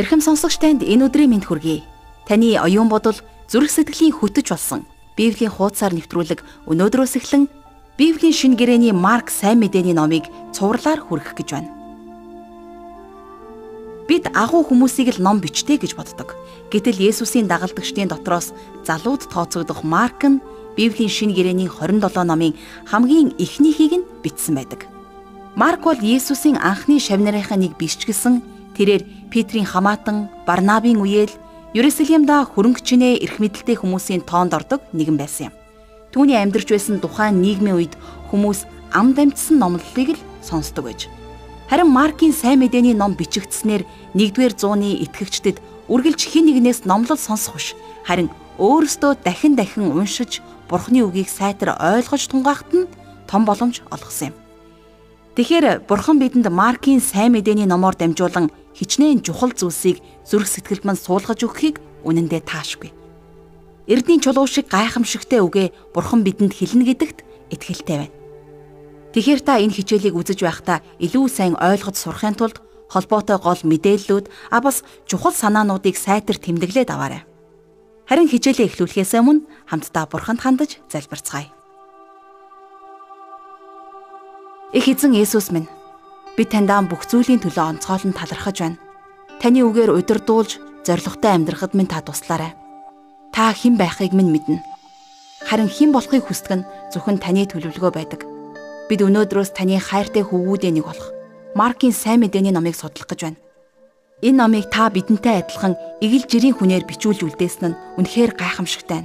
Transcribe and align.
Эрхэм 0.00 0.24
сонсогч 0.24 0.56
танд 0.64 0.80
энэ 0.80 1.12
өдрийн 1.12 1.28
мэнд 1.28 1.44
хүргэе. 1.44 1.84
Таны 2.24 2.56
оюун 2.56 2.88
бодол 2.88 3.20
зүрх 3.52 3.68
сэтгэлийн 3.68 4.16
хөтөж 4.16 4.48
болсон 4.48 4.88
Библийн 5.12 5.52
хуудасаар 5.52 5.92
нэвтрүүлэг 5.92 6.40
өнөөдрөөс 6.72 7.20
эхлэн 7.20 7.52
Библийн 8.00 8.32
шин 8.32 8.56
гэрээний 8.56 8.96
Марк 8.96 9.28
сайн 9.28 9.60
мэдээний 9.60 9.92
номыг 9.92 10.24
цувралаар 10.56 11.04
хүргэх 11.04 11.36
гэж 11.36 11.48
байна. 11.52 11.68
Бид 14.08 14.24
агуу 14.32 14.64
хүмүүсийг 14.64 15.20
л 15.20 15.20
ном 15.20 15.44
бичтэй 15.44 15.76
гэж 15.76 15.92
боддог. 15.92 16.32
Гэтэл 16.72 16.96
Есүсийн 16.96 17.44
дагалдагчдын 17.44 18.08
дотроос 18.08 18.56
залууд 18.88 19.28
тооцогдох 19.28 19.84
Марк 19.84 20.24
нь 20.24 20.40
Библийн 20.80 21.12
шин 21.12 21.36
гэрээний 21.36 21.68
27 21.68 22.24
номын 22.24 22.56
хамгийн 22.88 23.36
эхнийхийг 23.36 24.00
нь 24.00 24.08
бичсэн 24.24 24.56
байдаг. 24.56 24.88
Марк 25.60 25.84
бол 25.84 26.00
Есүсийн 26.00 26.56
анхны 26.56 26.96
шавнарынхаа 26.96 27.60
нэг 27.60 27.76
гэсэн 27.76 28.40
тэрээр 28.80 29.19
Петрийн 29.30 29.64
хамаатан 29.64 30.28
Барнабын 30.46 30.98
үеэл 30.98 31.30
Ерөсөлимда 31.70 32.50
хөрөнгөчнээ 32.50 33.22
эрх 33.22 33.38
мэдэлтэй 33.38 33.78
хүмүүсийн 33.78 34.26
тоонд 34.26 34.58
ордог 34.58 34.82
нэгэн 34.90 35.14
байсан 35.14 35.48
юм. 35.48 35.54
Түүний 36.10 36.34
амьдарч 36.34 36.74
байсан 36.74 36.98
тухайн 36.98 37.38
нийгмийн 37.38 37.78
үед 37.78 37.94
хүмүүс 38.34 38.66
ам 38.90 39.14
дамжсан 39.14 39.62
номлолыг 39.62 40.18
л 40.18 40.22
сонсдог 40.42 40.90
байж. 40.90 41.06
Харин 41.70 41.94
Маркийн 41.94 42.34
сайн 42.34 42.58
мэдээний 42.58 42.98
ном 42.98 43.14
бичигдснээр 43.14 43.86
1-р 44.18 44.52
зууны 44.58 44.98
итгэгчдэд 45.06 45.62
үргэлж 45.86 46.20
хин 46.26 46.50
нэгнээс 46.50 46.82
номлол 46.82 47.14
сонсох 47.14 47.54
биш. 47.54 47.78
Харин 48.02 48.34
өөрөөсөө 48.58 49.22
дахин 49.22 49.54
дахин 49.54 49.94
уншиж 49.94 50.42
Бурхны 50.66 51.06
үгийг 51.06 51.30
сайтар 51.30 51.78
ойлгож 51.78 52.26
тунгаахт 52.26 52.70
нь 52.74 52.90
том 53.30 53.46
боломж 53.46 53.86
олгосон 53.94 54.34
юм. 54.34 54.36
Тэгэхээр 55.38 55.86
Бурхан 55.86 56.18
бидэнд 56.18 56.50
Маркийн 56.50 56.98
сайн 56.98 57.38
мэдээний 57.38 57.70
номоор 57.70 57.94
дамжуулан 57.94 58.50
хичнээн 58.74 59.20
чухал 59.24 59.52
зүйлсийг 59.52 59.98
зүрх 60.24 60.48
сэтгэлд 60.48 60.84
мань 60.86 61.00
суулгаж 61.00 61.42
өгөхийг 61.44 61.82
үнэндээ 62.06 62.42
таашгүй. 62.46 62.90
Эрдний 63.90 64.20
чулуу 64.22 64.46
шиг 64.46 64.70
гайхамшигтай 64.70 65.42
үгээ 65.42 65.94
Бурхан 65.94 66.22
бидэнд 66.22 66.54
хэлнэ 66.54 66.86
гэдэгт 66.94 67.18
итгэлтэй 67.50 67.96
байна. 68.06 68.16
Тэгэхээр 69.10 69.40
та 69.42 69.58
энэ 69.58 69.74
хичээлийг 69.74 70.14
үзэж 70.14 70.46
байхдаа 70.46 70.78
илүү 71.02 71.26
сайн 71.26 71.58
ойлгож 71.58 71.98
сурахын 71.98 72.38
тулд 72.38 72.62
холбоотой 72.86 73.38
гол 73.42 73.58
мэдээллүүд 73.66 74.30
а 74.54 74.62
бас 74.62 74.86
чухал 75.10 75.34
санаануудыг 75.34 75.98
сайтар 75.98 76.38
тэмдэглээд 76.38 76.94
аваарай. 76.94 77.26
Харин 78.06 78.30
хичээлээ 78.30 78.70
эхлүүлэхээс 78.70 79.18
өмнө 79.18 79.46
хамтдаа 79.66 80.06
бурханд 80.06 80.42
хандаж 80.42 80.78
залбирцгаая. 80.86 81.50
Их 84.70 84.86
эзэн 84.86 85.18
Есүс 85.18 85.50
минь 85.50 85.66
би 86.40 86.48
таньдаа 86.48 86.80
бүх 86.88 87.04
зүйлийн 87.04 87.44
төлөө 87.44 87.84
онцгойлон 87.84 88.16
талархаж 88.16 88.64
байна. 88.64 88.80
Таны 89.44 89.60
үгээр 89.60 89.92
удирдуулж 89.92 90.56
зоригтой 90.88 91.36
амьдрахад 91.36 91.76
минь 91.76 91.84
та 91.84 92.00
туслаарай. 92.00 92.56
Та 93.28 93.52
хэн 93.52 93.76
байхыг 93.76 94.16
минь 94.16 94.32
мэднэ. 94.32 94.64
Харин 95.44 95.68
хэн 95.68 95.92
болохыг 95.92 96.24
хүсдэг 96.24 96.64
нь 96.64 96.68
зөвхөн 96.96 97.20
таны 97.20 97.44
төлөвлөгөө 97.44 97.92
байдаг. 97.92 98.24
Бид 98.88 99.04
өнөөдрөөс 99.04 99.52
таны 99.52 99.76
хайртай 99.76 100.24
хөвгүүдээ 100.24 100.80
нэг 100.80 100.88
болох 100.88 101.12
Маркийн 101.52 101.92
сайн 101.92 102.24
мэдээний 102.24 102.56
номыг 102.56 102.72
судлах 102.72 103.04
гэж 103.04 103.20
байна. 103.20 103.40
Энэ 104.24 104.40
номыг 104.40 104.72
та 104.72 104.88
бидэнтэй 104.88 105.44
адилхан 105.44 105.76
эгэл 106.00 106.24
жирийн 106.24 106.56
хүнээр 106.56 106.88
бичүүлж 106.88 107.20
үлдээсэн 107.20 107.76
нь 107.76 107.78
үнэхээр 108.00 108.32
гайхамшигтай. 108.40 109.04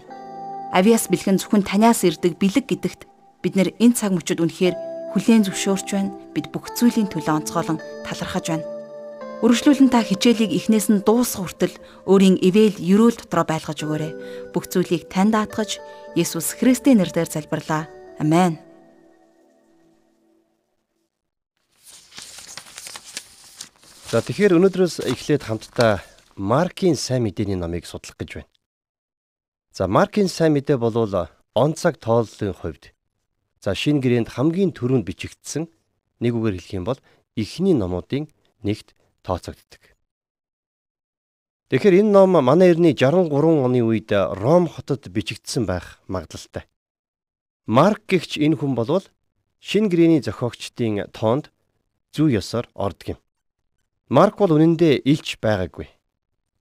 Авиас 0.71 1.11
бэлхэн 1.11 1.43
зөвхөн 1.43 1.67
таниас 1.67 1.99
ирдэг 2.07 2.39
бэлэг 2.39 2.63
гэдэгт 2.63 3.01
бид 3.43 3.53
нэр 3.59 3.75
энэ 3.83 3.97
цаг 3.99 4.15
мөчид 4.15 4.39
үнэхээр 4.39 4.94
хүлээн 5.15 5.47
зөвшөөрч 5.47 5.87
байна. 5.95 6.11
Бид 6.35 6.51
бүх 6.51 6.75
зүйлийн 6.75 7.07
төлөө 7.07 7.39
онцгойлон 7.39 7.79
талархаж 8.03 8.51
байна. 8.51 8.67
Үргэлжлүүлэн 9.39 9.87
та 9.87 10.03
хичээлийг 10.03 10.51
эхнээс 10.51 10.91
нь 10.91 11.03
дуусах 11.07 11.47
хүртэл 11.47 11.75
өөрийн 12.03 12.35
ивэл 12.43 12.75
ерөөл 12.83 13.15
дотроо 13.23 13.47
байлгаж 13.47 13.79
өгөөрэй. 13.83 14.11
Бүх 14.51 14.67
зүйлийг 14.67 15.07
танд 15.07 15.35
даатгаж 15.35 15.79
Есүс 16.19 16.59
Христийн 16.59 16.99
нэрээр 16.99 17.31
залбирлаа. 17.31 17.87
Амен. 18.19 18.59
За 24.11 24.19
тэгэхээр 24.23 24.55
өнөөдрөөс 24.55 25.03
эхлээд 25.03 25.47
хамтдаа 25.47 25.99
Маркийн 26.39 26.95
сайн 26.99 27.23
мэдээний 27.27 27.59
номыг 27.59 27.87
судлах 27.87 28.15
гэж 28.15 28.43
байна. 28.43 28.51
За 29.75 29.87
Маркийн 29.91 30.31
сайн 30.31 30.55
мэдээ 30.55 30.79
бол 30.79 30.95
он 31.55 31.71
цаг 31.75 31.99
тооллын 31.99 32.55
хувьд 32.55 32.94
за 33.65 33.73
шинэ 33.73 33.97
гэрээнд 33.97 34.29
хамгийн 34.37 34.77
түрүүнд 34.77 35.09
бичигдсэн 35.09 35.65
нэг 36.21 36.33
үгээр 36.37 36.61
хэлэх 36.61 36.77
юм 36.77 36.85
бол 36.85 37.01
эхний 37.33 37.73
номуудын 37.73 38.29
нэгт 38.61 38.93
тооцогддог. 39.25 39.97
Тэгэхээр 41.73 42.05
энэ 42.05 42.13
ном 42.13 42.37
манай 42.45 42.77
эртний 42.77 42.93
63 42.93 43.33
оны 43.65 43.81
үед 43.81 44.13
Ром 44.13 44.69
хотод 44.69 45.09
бичигдсэн 45.09 45.65
байх 45.65 45.97
магадлалтай. 46.05 46.69
Марк 47.65 48.05
гихч 48.05 48.37
энэ 48.37 48.53
хүн 48.53 48.77
болвол 48.77 49.01
шинэ 49.57 49.89
гэрээний 49.89 50.21
зохиогчдын 50.21 51.09
тоонд 51.09 51.49
зүү 52.13 52.37
ёсоор 52.37 52.69
ордог 52.77 53.17
юм. 53.17 53.19
Марк 54.13 54.37
бол 54.37 54.53
үнэндээ 54.53 55.01
илч 55.09 55.41
байгаагүй. 55.41 55.89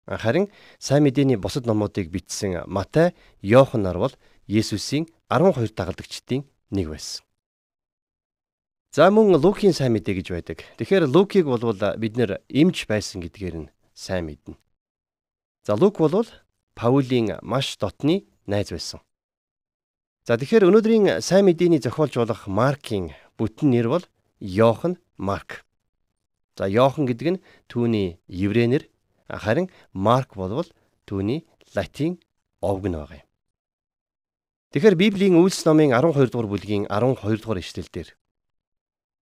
Харин 0.08 0.48
сайн 0.80 1.04
мэдээний 1.04 1.36
бусад 1.36 1.68
номуудыг 1.68 2.08
бичсэн 2.08 2.64
Матай, 2.64 3.12
Иохан 3.44 3.84
нар 3.84 4.00
бол 4.00 4.16
Есүсийн 4.48 5.04
12 5.28 5.76
дагалдагчдын 5.76 6.48
нэг 6.70 6.88
байсан. 6.88 7.24
За 8.94 9.10
мөн 9.10 9.34
Лукийн 9.42 9.74
сайн 9.74 9.92
мэдээ 9.98 10.14
гэж 10.22 10.28
байдаг. 10.30 10.58
Тэгэхээр 10.78 11.10
Лукийг 11.10 11.50
бол 11.50 11.74
бид 11.98 12.14
нэр 12.14 12.38
эмч 12.46 12.86
байсан 12.86 13.18
гэдгээр 13.20 13.56
нь 13.66 13.72
сайн 13.90 14.30
мэднэ. 14.30 14.54
За 15.66 15.74
Лук 15.74 15.98
бол 15.98 16.28
Паулийн 16.78 17.38
маш 17.42 17.74
дотны 17.76 18.26
найз 18.46 18.70
байсан. 18.70 19.00
За 20.22 20.38
тэгэхээр 20.38 20.70
өнөөдрийн 20.70 21.20
сайн 21.20 21.50
мэдээний 21.50 21.82
зохиолж 21.82 22.14
болох 22.16 22.46
Маркийн 22.46 23.12
бүтэн 23.34 23.74
нэр 23.74 23.90
бол 23.90 24.04
Йохан 24.38 24.96
Марк. 25.18 25.66
За 26.54 26.70
Йохан 26.70 27.04
гэдэг 27.10 27.28
нь 27.34 27.42
түүний 27.66 28.22
еврейнэр 28.30 28.86
харин 29.26 29.68
Марк 29.92 30.38
болвол 30.38 30.70
түүний 31.04 31.44
латин 31.74 32.22
овг 32.62 32.86
нь 32.86 32.94
байгаа 32.94 33.20
юм. 33.20 33.28
Тэгэхээр 34.74 34.98
Библийн 34.98 35.38
Үйлс 35.38 35.62
номын 35.70 35.94
12 35.94 36.34
дугаар 36.34 36.50
бүлгийн 36.50 36.90
12 36.90 37.38
дугаар 37.38 37.62
ишлэлдэр 37.62 38.10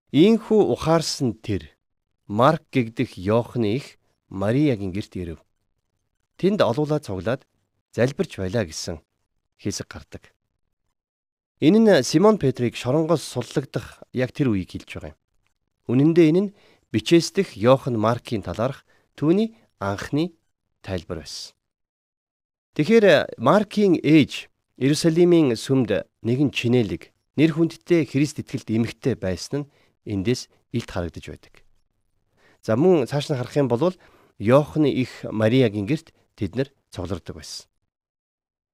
Ийхүү 0.09 0.61
ухаарсан 0.73 1.37
тэр 1.45 1.77
Марк 2.25 2.65
гэгдэх 2.73 3.21
Йохны 3.21 3.77
их 3.77 4.01
Мариягийн 4.33 4.97
герт 4.97 5.13
ирэв. 5.13 5.45
Тэнд 6.41 6.65
олуулаа 6.65 7.05
цуглаад 7.05 7.45
залбирч 7.93 8.41
байлаа 8.41 8.65
гэсэн 8.65 9.05
хэсэг 9.61 9.93
гардаг. 9.93 10.33
Энэ 11.61 11.79
нь 11.85 12.01
Симон 12.01 12.41
Петрийг 12.41 12.73
шоронгоос 12.73 13.21
суллагдах 13.21 14.01
яг 14.17 14.33
тэр 14.33 14.57
үеийг 14.57 14.73
хэлж 14.73 14.89
байгаа 14.89 15.13
юм. 15.13 15.21
Үнэн 15.85 16.17
дээр 16.17 16.29
энэ 16.33 16.41
нь 16.49 16.55
бичээсдэх 16.97 17.61
Йохан 17.61 18.01
Маркийн 18.01 18.41
талаарх 18.41 18.89
түүний 19.21 19.53
анхны 19.77 20.33
тайлбар 20.81 21.21
байсан. 21.21 21.53
Тэгэхээр 22.73 23.37
Маркийн 23.37 24.01
ээж 24.01 24.49
Иерусалимийн 24.83 25.55
сүмд 25.55 25.95
нэгэн 26.27 26.51
чинэлэг 26.51 27.15
нэр 27.39 27.55
хүндтэй 27.55 28.03
Христ 28.03 28.43
итгэлд 28.43 28.67
эмэгтэй 28.67 29.15
байсан 29.15 29.63
нь 29.63 29.71
эндээс 30.11 30.51
илт 30.75 30.91
харагдаж 30.91 31.23
байдаг. 31.23 31.55
За 32.67 32.75
мөн 32.75 33.07
цааш 33.07 33.31
нь 33.31 33.39
харах 33.39 33.55
юм 33.55 33.71
бол 33.71 33.95
Йоохны 34.43 34.91
их 34.91 35.23
Мариягийн 35.23 35.87
герт 35.87 36.11
тэд 36.35 36.59
нар 36.59 36.69
цуглардаг 36.91 37.39
байсан. 37.39 37.71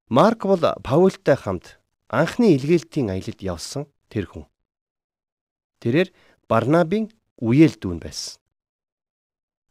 Марк 0.09 0.49
бол 0.49 0.65
Паултай 0.81 1.37
хамт 1.37 1.77
анхны 2.09 2.57
илгээлтийн 2.57 3.13
аялалд 3.13 3.45
явсан 3.45 3.85
тэр 4.09 4.25
хүн. 4.25 4.49
Тэрээр 5.77 6.09
Барнабын 6.49 7.13
үеэл 7.37 7.77
дүүн 7.77 8.01
байсан. 8.01 8.41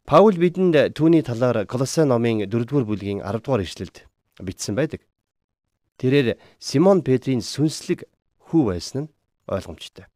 Паул 0.06 0.38
бидэнд 0.38 0.94
түүний 0.94 1.26
талаар 1.26 1.66
Колосе 1.66 2.06
номын 2.06 2.46
4-р 2.46 2.86
бүлгийн 2.86 3.26
10-р 3.26 3.66
ишлэлд 3.66 4.06
бичсэн 4.38 4.78
байдаг. 4.78 5.02
Тэрээр 5.98 6.38
Симон 6.62 7.02
Петрийн 7.02 7.42
сүнслэг 7.42 8.06
хүү 8.48 8.62
байсан 8.70 8.98
нь 9.06 9.12
ойлгомжтой. 9.50 10.06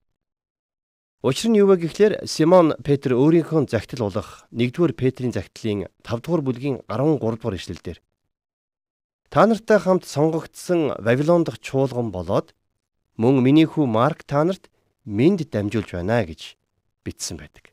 Учир 1.22 1.50
нь 1.50 1.58
юу 1.58 1.70
вэ 1.70 1.82
гэхлээр 1.82 2.26
Симон 2.26 2.74
Петр 2.86 3.18
өөрийнхөө 3.18 3.66
загтал 3.66 4.06
болох 4.06 4.46
1-р 4.54 4.94
Петрийн 4.94 5.34
загтлын 5.34 5.86
5-р 6.06 6.40
бүлгийн 6.42 6.82
13-р 6.86 7.54
ишлэлдэр 7.58 7.98
Та 9.32 9.46
нартай 9.46 9.78
хамт 9.80 10.04
сонгогдсон 10.04 10.92
Вавилон 11.00 11.42
дахь 11.44 11.56
чуулган 11.58 12.12
болоод 12.12 12.52
мөн 13.16 13.40
миний 13.40 13.64
хүү 13.64 13.88
Марк 13.88 14.28
та 14.28 14.44
нарт 14.44 14.68
минд 15.08 15.48
дамжуулж 15.48 15.96
байна 15.96 16.20
гэж 16.26 16.60
бичсэн 17.00 17.40
байдаг. 17.40 17.72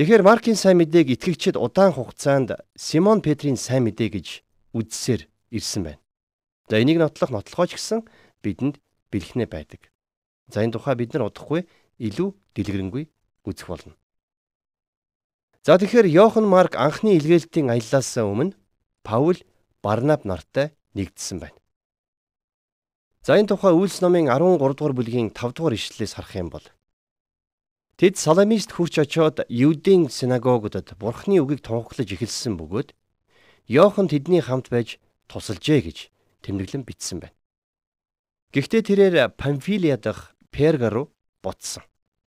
Тэгэхээр 0.00 0.24
Маркийн 0.24 0.56
сайн 0.56 0.80
мэдээг 0.80 1.20
итгэгчид 1.20 1.60
удаан 1.60 1.92
хугацаанд 1.92 2.56
Симон 2.72 3.20
Петрийн 3.20 3.60
сайн 3.60 3.84
мэдээ 3.84 4.08
гэж 4.16 4.26
үзсээр 4.72 5.28
ирсэн 5.52 5.82
байна. 5.84 6.00
За 6.68 6.82
энийг 6.82 6.98
нотлох 6.98 7.30
нотлохооч 7.30 7.78
гэсэн 7.78 8.02
бидэнд 8.42 8.82
бэлхнэ 9.10 9.46
байдаг. 9.46 9.90
За 10.50 10.62
энэ 10.62 10.74
тухай 10.74 10.94
бид 10.98 11.14
нар 11.14 11.30
удахгүй 11.30 11.66
илүү 11.98 12.34
дэлгэрэнгүй 12.54 13.04
үзэх 13.46 13.66
болно. 13.70 13.94
За 15.62 15.78
тэгэхээр 15.78 16.06
Йохан 16.06 16.46
Марк 16.46 16.74
анхны 16.74 17.14
илгээлтийн 17.18 17.70
аяллаас 17.70 18.10
өмнө 18.18 18.54
Паул 19.02 19.38
Барнаб 19.82 20.26
нартай 20.26 20.74
нэгдсэн 20.94 21.38
байна. 21.42 21.58
За 23.26 23.34
энэ 23.38 23.50
тухай 23.50 23.74
Үйлс 23.74 24.02
номын 24.02 24.30
13 24.30 24.58
дугаар 24.78 24.94
бүлгийн 24.94 25.34
5 25.34 25.58
дугаар 25.58 25.74
ишлэлээс 25.74 26.14
харах 26.14 26.34
юм 26.38 26.50
бол 26.50 26.66
Тэд 27.98 28.14
Саламист 28.14 28.70
хурч 28.76 29.02
очоод 29.02 29.42
Юудын 29.48 30.06
синагогудад 30.12 30.94
Бурхны 31.00 31.42
үгийг 31.42 31.66
тунхаглаж 31.66 32.06
эхэлсэн 32.12 32.54
бөгөөд 32.54 32.94
Йохан 33.66 34.06
тэдний 34.06 34.44
хамт 34.44 34.70
байж 34.70 35.02
тусалжээ 35.26 35.80
гэж 35.80 35.98
тэмдэглэн 36.42 36.84
бичсэн 36.84 37.20
байна. 37.20 37.36
Гэхдээ 38.52 38.82
тэрээр 38.82 39.16
Памфилия 39.36 39.96
дахь 39.96 40.34
Перга 40.50 40.90
руу 40.90 41.12
буцсан. 41.42 41.84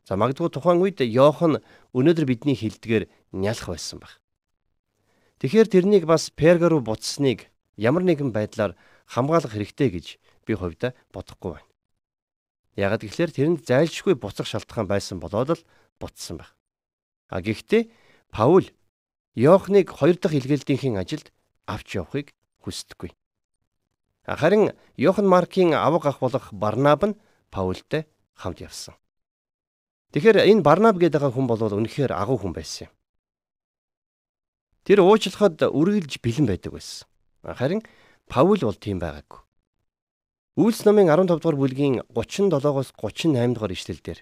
За 0.06 0.18
магадгүй 0.18 0.50
тухайн 0.50 0.82
үед 0.82 1.02
Йохан 1.02 1.62
өнөөдөр 1.94 2.26
бидний 2.26 2.58
хилдгээр 2.58 3.10
нялх 3.34 3.66
байсан 3.70 4.02
баг. 4.02 4.22
Тэгэхээр 5.42 5.68
тэрнийг 5.70 6.06
бас 6.06 6.30
Перга 6.30 6.70
руу 6.70 6.82
буцсныг 6.82 7.50
ямар 7.78 8.06
нэгэн 8.06 8.32
байдлаар 8.32 8.78
хамгаалах 9.06 9.54
хэрэгтэй 9.54 9.90
гэж 9.90 10.06
би 10.46 10.54
хувьдаа 10.54 10.94
бодохгүй 11.14 11.60
байна. 11.60 11.70
Ягд 12.76 13.02
гэхлээр 13.04 13.32
тэрэнд 13.34 13.62
зайлшгүй 13.66 14.16
буцах 14.16 14.48
шалтгаан 14.48 14.88
байсан 14.88 15.20
болоод 15.20 15.58
л 15.58 15.66
буцсан 16.00 16.38
баг. 16.40 16.54
А 17.30 17.42
гэхдээ 17.42 17.90
Паул 18.30 18.68
Йоохныг 19.36 19.92
хоёр 19.92 20.16
дахь 20.16 20.38
илгээлтийн 20.38 20.96
ажилд 21.00 21.32
авч 21.68 22.00
явахыг 22.00 22.32
хүсдэггүй. 22.64 23.12
Харин 24.26 24.74
Йохан 24.98 25.28
Маркийн 25.28 25.74
авга 25.74 26.10
ах 26.10 26.20
болох 26.20 26.54
Барнаб 26.54 27.06
нь 27.06 27.20
Паултай 27.52 28.08
хамт 28.34 28.60
явсан. 28.62 28.96
Тэгэхээр 30.12 30.50
энэ 30.50 30.66
Барнаб 30.66 30.98
гэдэг 30.98 31.22
хүн 31.22 31.46
бол 31.46 31.62
үнэхээр 31.62 32.12
агуу 32.12 32.42
хүн 32.42 32.54
байсан 32.54 32.90
юм. 32.90 32.94
Тэр 34.86 35.06
уучлахад 35.06 35.62
үргэлж 35.62 36.22
бэлэн 36.22 36.50
байдаг 36.50 36.74
байсан. 36.74 37.06
Харин 37.46 37.86
Паул 38.26 38.58
бол 38.58 38.78
тийм 38.78 38.98
байгаагүй. 38.98 39.46
Үйлс 40.58 40.88
номын 40.88 41.12
15 41.12 41.38
дугаар 41.38 41.58
бүлгийн 41.60 41.96
37-оос 42.10 42.96
38 42.98 43.54
дугаар 43.54 43.74
ишлэлдэр 43.76 44.20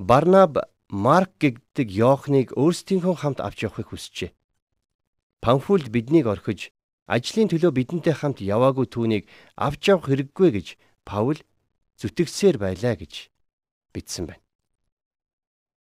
Барнаб 0.00 0.64
Марк 0.88 1.36
гэгдэг 1.38 1.92
Йоохныг 1.92 2.56
өөрсдийнхөө 2.58 3.14
хамт 3.20 3.38
авч 3.44 3.68
явахыг 3.68 3.92
хүсжээ. 3.92 4.32
Памфулд 5.44 5.92
биднийг 5.92 6.26
орхиж 6.26 6.72
ажлын 7.06 7.50
төлөө 7.50 7.72
бидэнтэй 7.74 8.14
хамт 8.14 8.38
яваагүй 8.42 8.86
түүнийг 8.86 9.24
авч 9.56 9.90
явах 9.90 10.06
хэрэггүй 10.10 10.50
гэж 10.54 10.66
Паул 11.02 11.38
зүтгэсээр 11.98 12.56
байлаа 12.62 12.94
гэж 12.94 13.30
бичсэн 13.90 14.30
байна. 14.30 14.42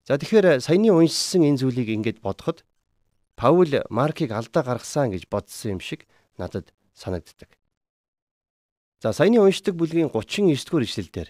За 0.05 0.17
тэгэхээр 0.17 0.61
саяны 0.61 0.89
уншсан 0.93 1.45
энэ 1.45 1.61
зүйлийг 1.61 1.89
ингээд 1.89 2.19
бодоход 2.21 2.65
Паул 3.37 3.69
Маркийг 3.89 4.33
алдаа 4.33 4.63
гаргасан 4.65 5.13
гэж 5.13 5.29
бодсон 5.29 5.77
юм 5.77 5.81
шиг 5.81 6.05
надад 6.37 6.73
санагддаг. 6.93 7.49
За 9.01 9.13
саяны 9.13 9.39
уншдаг 9.41 9.77
бүлгийн 9.77 10.09
39 10.09 10.65
дугаар 10.65 10.85
ишлэлдэр 10.85 11.29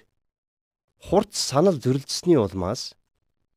хурц 1.07 1.35
санал 1.35 1.77
зөрөлдсөний 1.79 2.39
улмаас 2.39 2.95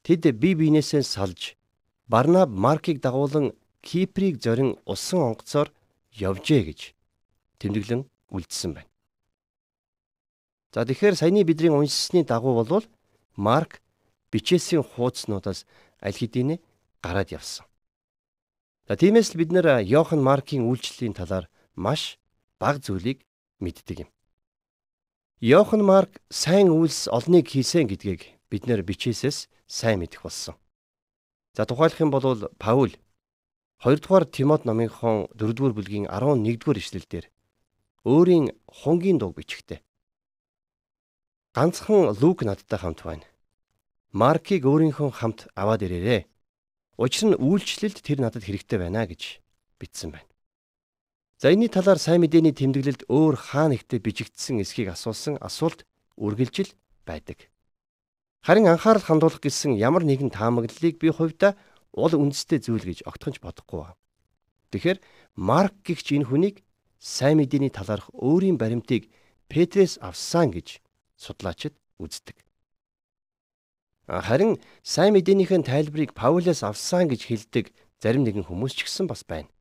тэд 0.07 0.27
бие 0.39 0.55
биенээсээ 0.55 1.03
салж 1.03 1.59
Барнаб 2.07 2.51
Маркийг 2.51 3.01
дагуулan 3.01 3.55
Киприйг 3.83 4.39
зорин 4.39 4.79
усан 4.87 5.33
онгоцоор 5.33 5.73
явжээ 6.12 6.62
гэж 6.69 6.81
тэмдэглэн 7.59 8.09
үлдсэн 8.32 8.73
байна. 8.76 8.91
За 10.73 10.85
тэгэхээр 10.85 11.17
саяны 11.17 11.44
бидний 11.44 11.69
уншсны 11.69 12.25
дагуу 12.25 12.56
болвол 12.56 12.87
Марк 13.37 13.81
бичээсийн 14.32 14.82
хуудаснуудаас 14.82 15.64
аль 16.00 16.17
хэдийнэ 16.17 16.61
гараад 17.05 17.32
явсан. 17.32 17.67
За 18.88 18.97
тиймээс 18.97 19.32
л 19.32 19.38
бид 19.41 19.53
нэр 19.53 19.85
Йохан 19.85 20.20
Маркийн 20.25 20.64
үйлчлэлийн 20.69 21.17
талаар 21.17 21.49
маш 21.76 22.19
бага 22.59 22.81
зүйлийг 22.81 23.25
мэддэг 23.61 24.09
юм. 24.09 24.11
Йохан 25.41 25.85
Марк 25.85 26.20
сайн 26.31 26.73
үйлс 26.73 27.09
олныг 27.09 27.49
хийсэн 27.53 27.88
гэдгийг 27.88 28.41
бид 28.49 28.64
нэр 28.67 28.81
бичээсээс 28.82 29.49
сайн 29.69 30.00
мэдэх 30.00 30.25
болсон. 30.25 30.56
За 31.56 31.64
тухайлах 31.64 32.00
юм 32.00 32.11
бол 32.11 32.49
Паул 32.56 32.97
2 33.82 33.99
дугаар 33.99 34.25
Тимот 34.25 34.62
номынхон 34.64 35.26
4 35.34 35.55
дугаар 35.58 35.75
бүлгийн 35.75 36.06
11 36.06 36.55
дугаар 36.62 36.79
ишлэлдэр 36.79 37.26
өөрийн 38.06 38.55
хонгийн 38.70 39.19
дуу 39.19 39.34
бичгтээ. 39.34 39.82
Ганцхан 41.50 42.14
Лук 42.14 42.46
надтай 42.46 42.79
хамт 42.79 43.02
байна. 43.02 43.26
Маркийг 44.14 44.62
өөрийнхөө 44.70 45.11
хамт 45.19 45.50
аваад 45.58 45.82
ирээрээ. 45.82 46.31
Учир 46.94 47.34
нь 47.34 47.40
үйлчлэлд 47.43 47.99
тэр 48.06 48.23
надад 48.23 48.46
хэрэгтэй 48.46 48.79
байна 48.79 49.02
гэж 49.02 49.43
бичсэн 49.82 50.14
байна. 50.14 50.31
За 51.43 51.50
энэний 51.50 51.67
талаар 51.67 51.99
сайн 51.99 52.23
мэдээний 52.23 52.55
тэмдэглэлд 52.55 53.11
өөр 53.11 53.35
хаа 53.35 53.67
нэгтээ 53.67 53.99
бичигдсэн 53.99 54.62
эсхийг 54.62 54.94
асуусан 54.94 55.43
асуулт 55.43 55.82
үргэлжил 56.14 56.70
байдаг. 57.02 57.50
Харин 58.46 58.70
анхаарал 58.70 59.02
хандуулах 59.02 59.43
гэсэн 59.43 59.75
ямар 59.75 60.06
нэгэн 60.06 60.31
таамаглалыг 60.31 61.02
би 61.02 61.11
хувьдаа 61.11 61.58
уул 61.93 62.15
үндэстэй 62.17 62.61
зүйл 62.61 62.85
гэж 62.85 63.05
огтхонч 63.09 63.41
бодохгүй 63.41 63.81
ба. 63.85 63.97
Тэгэхээр 64.73 64.99
Марк 65.37 65.75
гихч 65.85 66.17
энэ 66.17 66.29
хүнийг 66.29 66.65
сайн 66.97 67.41
мэдээний 67.41 67.73
талаарх 67.73 68.09
өөрийн 68.17 68.56
баримтыг 68.56 69.12
Петрээс 69.53 70.00
авсан 70.00 70.49
гэж 70.49 70.81
судлаачид 71.21 71.77
үздэг. 72.00 72.41
Харин 74.09 74.56
сайн 74.83 75.12
мэдээнийхэн 75.15 75.62
тайлбарыг 75.62 76.17
Паулаас 76.17 76.65
авсан 76.65 77.12
гэж 77.12 77.29
хэлдэг 77.29 77.77
зарим 78.00 78.25
нэгэн 78.25 78.49
хүмүүс 78.49 78.73
ч 78.75 78.88
гэсэн 78.88 79.06
бас 79.06 79.23
байна. 79.23 79.53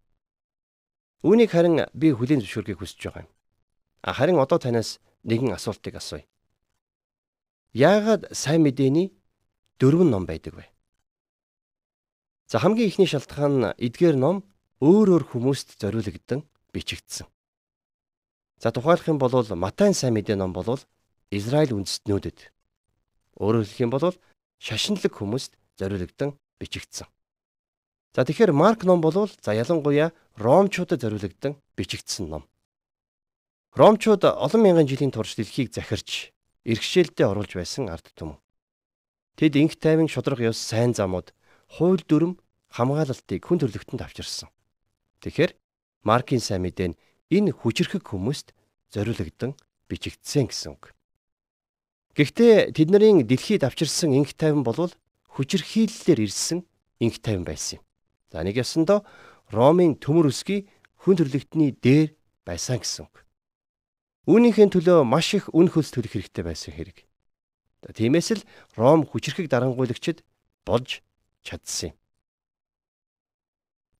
Үүнийг 1.21 1.51
харин 1.53 1.85
би 1.93 2.09
хүлийн 2.09 2.41
зөвшөөрөхийг 2.41 2.81
хүсэж 2.81 2.99
байгаа 3.05 3.23
юм. 3.27 3.31
Харин 4.01 4.41
одоо 4.41 4.57
танаас 4.57 4.97
нэгэн 5.27 5.53
асуултыг 5.53 5.99
асууя. 5.99 6.25
Яагаад 7.77 8.33
сайн 8.33 8.65
мэдээний 8.65 9.13
дөрвөн 9.77 10.09
ном 10.09 10.25
байдаг 10.25 10.57
вэ? 10.57 10.65
За 12.51 12.59
хамгийн 12.59 12.91
ихний 12.91 13.07
шалтгаан 13.07 13.53
нь 13.63 13.71
эдгээр 13.79 14.19
ном 14.19 14.43
өөр 14.83 15.07
өөр 15.15 15.23
хүмүүст 15.31 15.79
зориулагдсан 15.79 16.43
бичигдсэн. 16.75 17.23
За 18.59 18.75
тухайлах 18.75 19.07
юм 19.07 19.23
бол 19.23 19.31
Матайн 19.55 19.95
сайн 19.95 20.19
мэдээ 20.19 20.35
ном 20.35 20.51
бол 20.51 20.67
Израиль 21.31 21.71
үндэстнүүдэд 21.71 22.51
өөрөөр 23.39 23.63
хэлэх 23.63 23.83
юм 23.87 23.91
бол 23.95 24.03
шашинлаг 24.59 25.15
хүмүүст 25.15 25.55
зориулагдсан 25.79 26.35
бичигдсэн. 26.59 27.07
За 28.11 28.27
тэгэхээр 28.27 28.51
Марк 28.51 28.83
ном 28.83 28.99
бол 28.99 29.31
за 29.31 29.55
ялангуяа 29.55 30.11
Ромчуудад 30.35 30.99
зориулагдсан 30.99 31.55
бичигдсэн 31.79 32.27
ном. 32.27 32.43
Ромчууд 33.79 34.27
олон 34.27 34.59
мянган 34.59 34.91
жилийн 34.91 35.15
турш 35.15 35.39
дэлхийг 35.39 35.71
захирч 35.71 36.35
иргэшээлтэд 36.67 37.31
оруулж 37.31 37.55
байсан 37.55 37.87
ард 37.87 38.11
түмэн. 38.11 38.35
Тэд 39.39 39.55
инх 39.55 39.79
тайван 39.79 40.11
шудрах 40.11 40.43
ёс 40.43 40.59
сайн 40.59 40.91
замууд, 40.91 41.31
хууль 41.71 42.03
дүрм 42.03 42.35
хамгаалалтыг 42.75 43.39
хүн 43.47 43.59
төрлөختөнд 43.63 44.03
авчирсан. 44.03 44.51
Тэгэхээр 45.23 45.55
Маркийн 46.03 46.43
сайн 46.43 46.67
мэдэн 46.67 46.99
энэ 47.31 47.55
хүчирхэг 47.55 48.03
хүмүүст 48.03 48.51
зориулагдсан 48.91 49.55
бичигдсэн 49.87 50.51
гэсэн 50.51 50.75
үг. 50.75 50.91
Гэхдээ 52.17 52.75
тэднэрийн 52.75 53.23
дэлхийд 53.23 53.63
авчирсан 53.63 54.11
инх 54.11 54.35
тайван 54.35 54.67
бол 54.67 54.91
хүчирхийллээр 55.31 56.27
ирсэн 56.27 56.67
инх 56.99 57.23
тайван 57.23 57.47
байсан 57.47 57.79
юм. 57.79 57.83
За 58.31 58.43
нэг 58.43 58.59
ёсондоо 58.59 59.07
Ромын 59.51 59.95
төмөр 59.95 60.31
үсгийн 60.31 60.67
хүн 61.03 61.15
төрлөختний 61.19 61.71
дээр 61.75 62.15
байсан 62.43 62.79
гэсэн 62.83 63.07
үг. 63.07 63.15
Үүнийхэн 64.27 64.71
төлөө 64.71 65.03
маш 65.07 65.35
их 65.35 65.47
үн 65.55 65.71
хөлс 65.71 65.91
төлөх 65.91 66.15
хэрэгтэй 66.15 66.43
байсан 66.43 66.71
хэрэг. 66.75 67.03
Тиймээс 67.83 68.29
л 68.37 68.45
Ром 68.77 69.07
хүчирхэг 69.07 69.49
дарангуйлагчид 69.49 70.23
болж 70.63 71.01
чадсан 71.43 71.91
юм. 71.91 71.95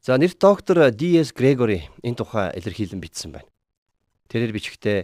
За 0.01 0.17
нэрт 0.17 0.41
доктор 0.41 0.89
Д.С. 0.89 1.29
Грегори 1.33 1.85
энэ 2.01 2.17
тухай 2.17 2.49
илэрхийлэн 2.57 3.01
бичсэн 3.01 3.31
байна. 3.31 3.49
Тэрээр 4.29 4.55
бичгтээ 4.55 4.99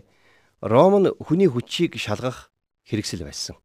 Ром 0.62 1.06
нь 1.06 1.13
хүний 1.22 1.46
хүчийг 1.46 1.94
шалгах 2.01 2.50
хэрэгсэл 2.89 3.22
байсан. 3.22 3.62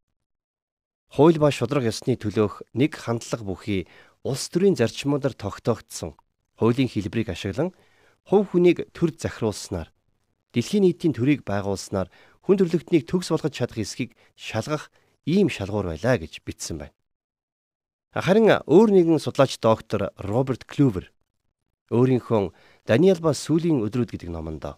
Хууль 1.08 1.40
ба 1.40 1.48
шудраг 1.48 1.88
ёсны 1.88 2.20
төлөөх 2.20 2.68
нэг 2.76 2.92
хандлага 3.00 3.48
бүхий 3.48 3.88
улс 4.20 4.52
төрийн 4.52 4.76
зарчмуудаар 4.76 5.32
тогтоогдсон 5.32 6.20
хуулийн 6.60 6.92
хэлбэрийг 6.92 7.32
ашиглан 7.32 7.72
хувь 8.28 8.52
хүнийг 8.52 8.92
төр 8.92 9.16
захируулснаар 9.16 9.88
дэлхийн 10.52 10.84
нийтийн 10.84 11.16
төрийг 11.16 11.48
байгуулснаар 11.48 12.12
хүн 12.44 12.60
төрлөختнийг 12.60 13.08
төгс 13.08 13.32
болгож 13.32 13.56
чадах 13.56 13.80
эсхийг 13.80 14.12
шалгах 14.36 14.92
ийм 15.24 15.48
шалгуур 15.48 15.96
байлаа 15.96 16.20
гэж 16.20 16.44
бичсэн 16.44 16.76
байна. 16.76 16.96
Харин 18.12 18.52
өөр 18.68 18.92
нэгэн 18.92 19.16
судлаач 19.16 19.56
доктор 19.56 20.12
Роберт 20.20 20.68
Клювер 20.68 21.08
өөрийнхөө 21.88 22.52
Даниэл 22.84 23.24
ба 23.24 23.32
сүүлийн 23.32 23.80
өдрүүд 23.88 24.12
гэдэг 24.12 24.28
номонд 24.28 24.76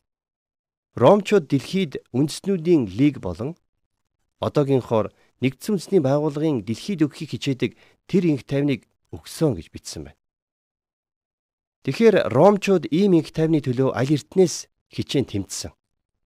Ромчууд 0.94 1.50
дэлхийд 1.50 1.98
үндэстнүүдийн 2.14 2.86
лиг 2.94 3.18
болон 3.18 3.58
одоогийнхоор 4.38 5.10
нэгдсэн 5.42 5.74
үндэсний 5.74 5.98
байгууллагын 5.98 6.62
дэлхийд 6.62 7.02
өгөхийг 7.02 7.34
хичээдэг 7.34 7.72
тэр 8.06 8.22
инх 8.30 8.46
тайвныг 8.46 8.86
өгсөн 9.10 9.58
гэж 9.58 9.66
бичсэн 9.74 10.02
байна. 10.06 10.20
Тэгэхээр 11.82 12.30
ромчууд 12.30 12.86
ийм 12.94 13.18
их 13.18 13.34
тайвны 13.34 13.58
төлөө 13.58 13.98
аль 13.98 14.14
эртнээс 14.14 14.70
хичээн 14.94 15.26
тэмцсэн. 15.26 15.74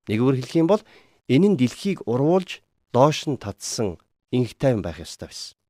Нэгвэр 0.09 0.41
хэлэх 0.41 0.57
юм 0.57 0.73
бол 0.73 0.81
энэ 1.29 1.53
нь 1.53 1.59
дэлхийг 1.61 2.01
урвуулж 2.09 2.65
доош 2.97 3.29
нь 3.29 3.37
татсан 3.37 4.01
инх 4.33 4.57
тайван 4.57 4.81
байх 4.81 5.05
ёстой 5.05 5.29
байсан. 5.29 5.61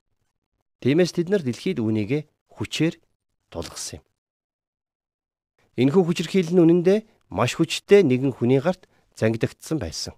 Тиймээс 0.84 1.16
тэд 1.16 1.32
нар 1.32 1.40
дэлхийд 1.40 1.80
үүнийгэ 1.80 2.28
хүчээр 2.60 3.00
тулгасан 3.48 4.04
юм. 4.04 4.06
Энэхүү 5.80 6.02
хүчирхийлэл 6.04 6.52
нь 6.52 6.60
үнэндээ 6.60 6.98
маш 7.32 7.56
хүчтэй 7.56 8.04
нэгэн 8.04 8.36
хүний 8.36 8.60
гарт 8.60 8.84
зангидагдсан 9.16 9.80
байсан. 9.80 10.12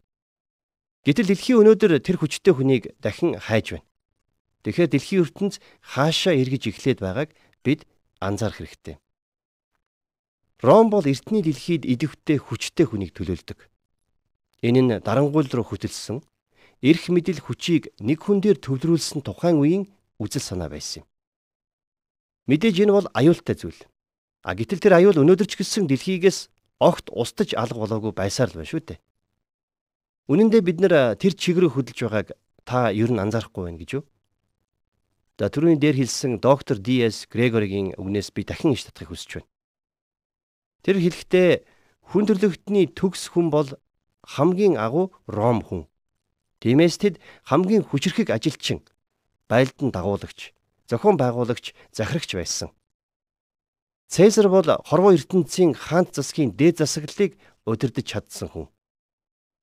Гэтэл 1.07 1.31
дэлхийн 1.31 1.63
өнөөдөр 1.63 2.03
тэр 2.03 2.19
хүчтэй 2.19 2.51
хүнийг 2.51 2.99
дахин 2.99 3.39
хайж 3.39 3.79
байна. 3.79 3.87
Тэгэхээр 4.67 4.91
дэлхийн 4.91 5.23
ертөнц 5.23 5.55
хаашаа 5.87 6.35
эргэж 6.35 6.75
эхлээд 6.75 6.99
байгааг 6.99 7.31
бид 7.63 7.87
анзаарах 8.19 8.59
хэрэгтэй. 8.59 8.99
Ром 10.67 10.91
бол 10.91 11.07
эртний 11.07 11.47
дэлхийд 11.47 11.87
идэвхтэй 11.87 12.43
хүчтэй 12.43 12.91
хүнийг 12.91 13.15
төлөөлдөг. 13.15 13.71
Энэ 14.67 14.81
нь 14.83 14.93
дарангуул 14.99 15.47
руу 15.47 15.63
хөтөлсөн 15.63 16.27
эрх 16.83 17.07
мэдэл 17.07 17.39
хүчийг 17.39 17.95
нэг 18.03 18.19
хүн 18.19 18.43
дээр 18.43 18.59
төвлөрүүлсэн 18.59 19.23
тухайн 19.23 19.63
үеийн 19.63 19.85
үзэл 20.19 20.43
санаа 20.43 20.69
байсан 20.71 21.03
юм. 21.03 21.07
Мэдээж 22.47 22.77
энэ 22.87 22.93
бол 22.95 23.09
аюултай 23.13 23.57
зүйл. 23.59 23.83
А 24.47 24.55
гэтэл 24.55 24.79
тэр 24.79 25.03
аюул 25.03 25.19
өнөөдөр 25.19 25.49
ч 25.51 25.59
гэсэн 25.59 25.91
дэлхийгээс 25.91 26.49
огт 26.79 27.11
устж 27.11 27.59
алга 27.59 27.83
болоогүй 27.83 28.13
байсаар 28.15 28.55
л 28.55 28.63
байна 28.63 28.71
шүү 28.71 28.83
дээ. 28.87 28.99
Үнэн 30.31 30.49
дээр 30.55 30.65
бид 30.67 30.79
нэр 30.79 31.19
тэр 31.19 31.35
чиглэрээ 31.35 31.75
хөдөлж 31.75 31.99
байгааг 32.07 32.29
та 32.63 32.91
ер 32.95 33.11
нь 33.11 33.19
анзаарахгүй 33.19 33.63
байна 33.67 33.81
гэж 33.83 33.91
юу? 33.99 34.05
За 35.39 35.51
түрүүний 35.53 35.79
дээр 35.83 36.01
хэлсэн 36.01 36.41
доктор 36.41 36.81
Д.С. 36.81 37.29
Грегоригийн 37.29 37.99
үгнээс 38.01 38.33
би 38.33 38.43
дахин 38.47 38.73
иш 38.73 38.89
татахыг 38.89 39.13
хүсэж 39.13 39.43
байна. 39.43 39.51
Тэр 40.81 40.97
хэлэхдээ 41.03 41.51
хүн 42.15 42.25
төрлөختний 42.25 42.87
төгс 42.95 43.35
хүн 43.35 43.51
бол 43.51 43.69
хамгийн 44.25 44.79
агуу 44.79 45.13
Ром 45.27 45.61
хүн. 45.61 45.83
Тиймээс 46.63 46.97
тэд 46.99 47.15
хамгийн 47.45 47.85
хүчрхэг 47.85 48.33
ажилчин, 48.33 48.81
байлдан 49.49 49.91
дагуулагч, 49.91 50.53
зохион 50.91 51.17
байгуулагч, 51.17 51.75
захирагч 51.93 52.35
байсан. 52.35 52.71
Цэсар 54.09 54.49
бол 54.49 54.67
хорвоо 54.87 55.13
ертөнцийн 55.15 55.75
хаант 55.75 56.15
засгийн 56.15 56.55
дээд 56.55 56.79
засаглалыг 56.79 57.39
удирдах 57.67 58.07
чадсан 58.07 58.49
хүн. 58.49 58.67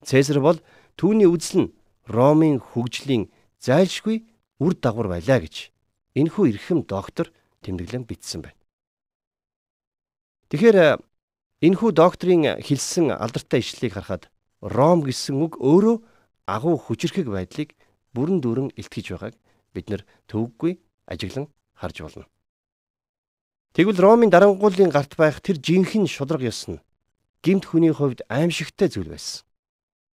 Цэсар 0.04 0.40
бол 0.44 0.60
түүний 1.00 1.28
үзэл 1.28 1.68
нь 1.68 1.74
Ромын 2.04 2.60
хөгжлийн 2.60 3.32
зайлшгүй 3.63 4.28
үр 4.60 4.74
дагавар 4.75 5.16
байлаа 5.16 5.40
гэж 5.40 5.72
энэхүү 6.20 6.44
эрхэм 6.52 6.84
доктор 6.84 7.32
тэмдэглэн 7.63 8.04
бичсэн 8.04 8.44
байна. 8.44 8.60
Тэгэхээр 10.52 11.00
Энэхүү 11.63 11.96
докторийн 11.96 12.60
хэлсэн 12.60 13.16
алдартай 13.16 13.63
ишлэлийг 13.63 13.96
харахад 13.96 14.28
Ром 14.60 15.00
гэсэн 15.00 15.40
үг 15.40 15.63
өөрөө 15.63 15.96
агуу 16.44 16.75
хүчрхэг 16.75 17.32
байдлыг 17.32 17.72
бүрэн 18.12 18.44
дүүрэн 18.44 18.75
илтгэж 18.75 19.16
байгааг 19.16 19.36
бид 19.74 19.89
нар 19.89 20.06
төвөггүй 20.30 20.80
ажиглан 21.10 21.50
харж 21.74 22.01
болно. 22.01 22.25
Тэгвэл 23.74 23.98
Ромын 23.98 24.30
дарангуулын 24.30 24.94
гарт 24.94 25.18
байх 25.18 25.42
тэр 25.42 25.58
жинхэнэ 25.58 26.08
шудраг 26.08 26.46
ёс 26.46 26.70
нь 26.70 26.77
гимт 27.42 27.65
хүний 27.65 27.92
хувьд 27.92 28.22
аимшигтай 28.30 28.88
зүйл 28.88 29.10
байсан. 29.10 29.44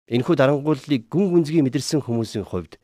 Энэхүү 0.08 0.34
дарангууллыг 0.34 1.06
гүн 1.12 1.26
гүнзгий 1.30 1.62
мэдэрсэн 1.62 2.02
хүмүүсийн 2.02 2.48
хувьд 2.48 2.80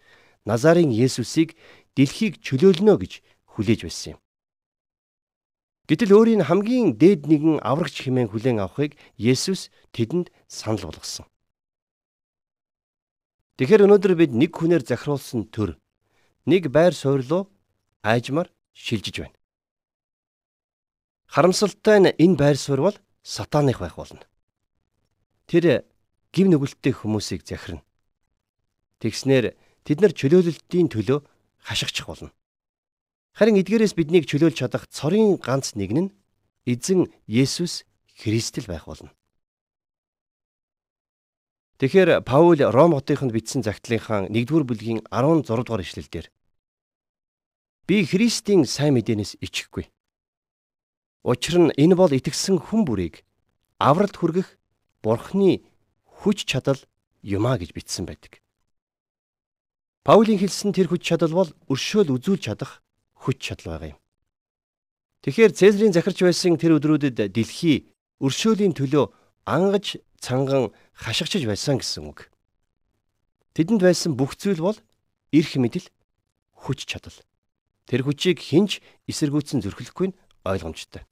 Назарын 0.47 0.95
Есүсийг 0.95 1.59
дэлхийг 1.99 2.39
чөлөөлнө 2.39 2.95
гэж 3.03 3.13
хүлээж 3.57 3.81
байсан 3.83 4.09
юм. 4.15 4.21
Гэтэл 5.91 6.15
өөрийн 6.15 6.43
хамгийн 6.47 6.95
дээд 7.01 7.27
нэгэн 7.27 7.63
аврагч 7.65 8.07
хэмээн 8.07 8.31
хүлээн 8.31 8.63
авахыг 8.63 8.95
Есүс 9.19 9.75
тэдэнд 9.91 10.31
санал 10.47 10.87
болгосон. 10.87 11.27
Тэгэхээр 13.57 13.89
өнөөдөр 13.89 14.15
бид 14.15 14.33
нэг 14.37 14.53
хүнээр 14.55 14.85
захируулсан 14.85 15.49
төр 15.51 15.81
нэг 16.47 16.71
байр 16.71 16.95
суурлуу 16.95 17.51
айжмар 18.03 18.51
шилжиж 18.73 19.19
байна. 19.21 19.37
Харамсалтай 21.27 21.99
нь 22.01 22.15
энэ 22.15 22.37
байр 22.37 22.57
суурь 22.57 22.83
бол 22.87 22.97
сатаных 23.23 23.81
байх 23.81 23.97
болно. 23.97 24.23
Тэр 25.51 25.85
гим 26.33 26.51
нүгэлттэй 26.51 26.95
хүмүүсийг 26.95 27.43
захирна. 27.43 27.83
Тэгснэр 29.03 29.59
тэд 29.85 29.99
нар 30.01 30.13
чөлөөлөлтийн 30.15 30.89
төлөө 30.89 31.19
хашгичих 31.67 32.07
болно. 32.07 32.31
Харин 33.35 33.61
эдгээрээс 33.61 33.95
биднийг 33.99 34.25
чөлөөлж 34.31 34.57
чадах 34.57 34.87
цорын 34.89 35.37
ганц 35.37 35.75
нэг 35.75 35.91
нь 35.93 36.15
эзэн 36.65 37.11
Есүс 37.27 37.85
Христэл 38.17 38.71
байх 38.71 38.87
болно. 38.87 39.13
Тэгэхээр 41.77 42.25
Паул 42.25 42.57
Ром 42.57 42.97
хотынд 42.97 43.37
бичсэн 43.37 43.61
загтлынхаа 43.61 44.33
1-р 44.33 44.65
бүлгийн 44.65 45.05
16 45.13 45.45
дугаар 45.45 45.85
ишлэлдэр 45.85 46.33
Би 47.87 48.03
Христийн 48.03 48.67
сайн 48.67 48.99
мэдээнээс 48.99 49.39
ичхгүй. 49.39 49.87
Учир 51.23 51.55
нь 51.63 51.75
энэ 51.79 51.95
бол 51.95 52.11
итгэсэн 52.11 52.59
хүн 52.59 52.83
бүрийг 52.83 53.23
авралт 53.79 54.19
хүргэх 54.19 54.59
Бурхны 55.07 55.63
хүч 56.03 56.51
чадал 56.51 56.83
юмаа 57.23 57.63
гэж 57.63 57.71
бичсэн 57.71 58.11
байдаг. 58.11 58.43
Паулийн 60.03 60.43
хэлсэн 60.43 60.75
тэр 60.75 60.91
хүч 60.91 61.07
чадал 61.07 61.31
бол 61.31 61.51
өршөөл 61.71 62.11
үзүүлж 62.19 62.51
чадах 62.51 62.83
хүч 63.23 63.39
чадал 63.39 63.79
байгаа 63.79 63.95
юм. 63.95 64.01
Тэгэхээр 65.23 65.55
Цэзарийн 65.55 65.95
захирч 65.95 66.27
байсан 66.27 66.59
тэр 66.59 66.83
өдрүүдэд 66.83 67.31
дэлхий 67.31 67.87
өршөөлийн 68.19 68.75
төлөө 68.75 69.15
ангаж 69.47 70.03
цанган 70.19 70.75
хашгичж 70.91 71.47
байсан 71.47 71.79
гэсэн 71.79 72.03
үг. 72.11 72.35
Тэдэнд 73.55 73.83
байсан 73.87 74.19
бүх 74.19 74.35
зүйл 74.35 74.59
бол 74.59 74.79
эрх 75.31 75.55
мэдэл, 75.55 75.87
хүч 76.67 76.83
чадал. 76.91 77.15
Тэр 77.87 78.03
хүчийг 78.03 78.43
хинж 78.43 78.83
эсэргүүцэн 79.07 79.63
зөрхлөхгүй 79.63 80.11
нь 80.11 80.19
ойлгомжтой. 80.43 81.07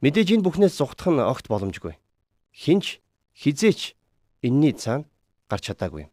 Мэдээж 0.00 0.38
энэ 0.38 0.44
бүхнээс 0.46 0.78
зугтах 0.78 1.10
нь 1.10 1.20
огт 1.20 1.50
боломжгүй. 1.50 1.98
Хинж 2.54 3.02
хизээч 3.34 3.98
энэний 4.46 4.72
цаана 4.78 5.10
гарч 5.50 5.68
чадаагүй. 5.68 6.08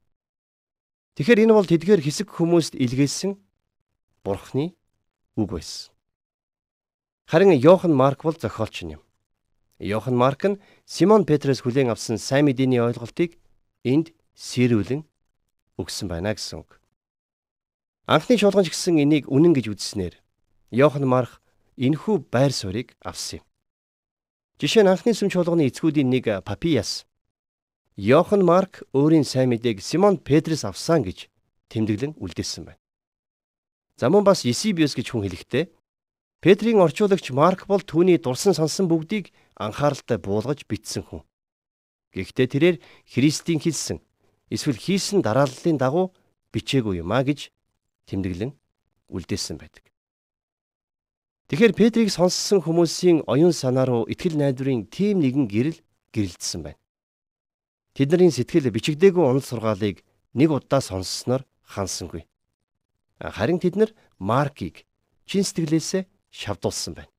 Тэгэхээр 1.16 1.46
энэ 1.46 1.54
бол 1.54 1.70
тэдгээр 1.70 2.02
хэсэг 2.02 2.28
хүмүүст 2.34 2.74
илгээсэн 2.78 3.38
Бурхны 4.26 4.76
үг 5.40 5.50
байсан. 5.54 5.94
Харин 7.30 7.56
Йохан 7.56 7.94
Марк 7.94 8.26
бол 8.26 8.36
зохиолч 8.36 8.84
юм. 8.84 9.02
Йохан 9.80 10.18
Марк 10.18 10.42
нь 10.46 10.62
Симон 10.86 11.26
Петрээс 11.26 11.62
хүлээн 11.62 11.94
авсан 11.94 12.18
сайн 12.18 12.50
мэдээний 12.50 12.82
ойлголтыг 12.82 13.38
энд 13.86 14.12
сэрүүлэн 14.36 15.06
өгсөн 15.78 16.08
байна 16.10 16.34
гэсэн 16.34 16.66
үг. 16.66 16.82
Анхны 18.08 18.40
шулганч 18.40 18.72
гисэн 18.72 19.04
энийг 19.04 19.28
үнэн 19.28 19.52
гэж 19.52 19.68
үзснээр 19.68 20.16
Йохан 20.72 21.04
Марк 21.04 21.44
энэхүү 21.76 22.32
байр 22.32 22.56
суурийг 22.56 22.96
авсан 23.04 23.44
юм. 23.44 23.46
Жишээ 24.64 24.88
нь 24.88 24.92
анхны 24.96 25.12
сүм 25.12 25.28
чуулганы 25.28 25.68
эцгүүдийн 25.68 26.08
нэг 26.08 26.40
Папиас 26.48 27.04
Йохан 28.00 28.48
Марк 28.48 28.88
өөрийн 28.96 29.28
сайн 29.28 29.52
мэдээг 29.52 29.84
Симон 29.84 30.24
Петрээс 30.24 30.64
авсан 30.64 31.04
гэж 31.04 31.28
тэмдэглэн 31.68 32.16
үлдээсэн 32.16 32.64
байна. 32.72 32.80
За 34.00 34.08
мөн 34.08 34.24
бас 34.24 34.48
Есибиус 34.48 34.96
гэж 34.96 35.12
хүн 35.12 35.28
хэлэхдээ 35.28 35.68
Петрийн 36.40 36.80
орчуулагч 36.80 37.36
Марк 37.36 37.68
бол 37.68 37.84
түүний 37.84 38.24
дурсан 38.24 38.56
сонсон 38.56 38.88
бүгдийг 38.88 39.36
анхааралтай 39.60 40.16
буулгаж 40.16 40.64
бичсэн 40.64 41.04
хүн. 41.04 41.28
Гэхдээ 42.16 42.48
тэрээр 42.48 42.78
Христийн 43.04 43.60
хэлсэн 43.60 44.00
эсвэл 44.48 44.80
хийсэн 44.80 45.20
дарааллын 45.20 45.76
дагуу 45.76 46.16
бичээгүй 46.56 47.04
юм 47.04 47.12
а 47.12 47.20
гэж 47.28 47.52
тэмдэглэн 48.08 48.52
үлдээсэн 49.12 49.60
байдаг. 49.60 49.86
Тэгэхээр 51.48 51.74
Петрийг 51.80 52.10
сонссон 52.12 52.60
хүмүүсийн 52.60 53.24
оюун 53.24 53.56
санаа 53.56 53.88
руу 53.88 54.04
итгэл 54.12 54.36
найдварын 54.36 54.88
тим 54.92 55.24
нэгэн 55.24 55.48
гэрэл 55.48 55.80
гэрэлтсэн 56.12 56.62
байна. 56.64 56.80
Тэдний 57.96 58.32
сэтгэл 58.32 58.68
бичигдээгүй 58.72 59.24
унал 59.24 59.44
сургаалыг 59.44 60.04
нэг 60.36 60.50
удаа 60.52 60.84
сонссноор 60.84 61.48
хансангүй. 61.64 62.28
Харин 63.20 63.60
тэд 63.64 63.76
нар 63.80 63.92
Маркийг 64.20 64.84
чин 65.24 65.48
сэтгэлээсээ 65.48 66.04
шавдуулсан 66.30 66.94
байна. 67.00 67.12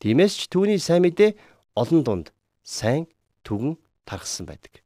Тиймээс 0.00 0.34
ч 0.34 0.42
түүний 0.48 0.80
сайн 0.80 1.04
мэдээ 1.04 1.36
олон 1.76 2.02
дунд 2.02 2.26
сайн 2.64 3.06
түгэн 3.46 3.76
тархсан 4.08 4.48
байдаг. 4.48 4.82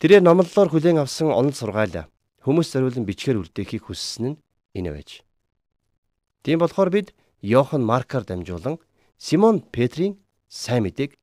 Тэрээр 0.00 0.24
номлолоор 0.24 0.70
хүлээн 0.72 1.02
авсан 1.02 1.28
онол 1.28 1.52
сургаал 1.52 2.08
хүмүүс 2.44 2.68
зориулан 2.72 3.04
бичгээр 3.04 3.40
үлдээхийг 3.40 3.84
хүссэн 3.88 4.36
нь 4.36 4.40
энэ 4.76 4.90
байж. 4.96 5.20
Тийм 6.42 6.58
болохоор 6.60 6.90
бид 6.90 7.12
Йохан 7.42 7.84
Маркаар 7.84 8.24
дамжуулан 8.24 8.80
Симон 9.18 9.60
Петрийн 9.60 10.16
сайн 10.48 10.88
мэдээг 10.88 11.16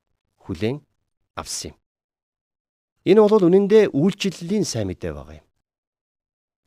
хүлээн 0.45 0.81
авсан 1.33 1.73
юм. 1.73 1.77
Энэ 3.07 3.21
бол 3.23 3.47
үнэндээ 3.49 3.95
үйлчлэлийн 3.95 4.65
сайн 4.67 4.93
мэдээ 4.93 5.13
байгаа 5.15 5.41
юм. 5.41 5.47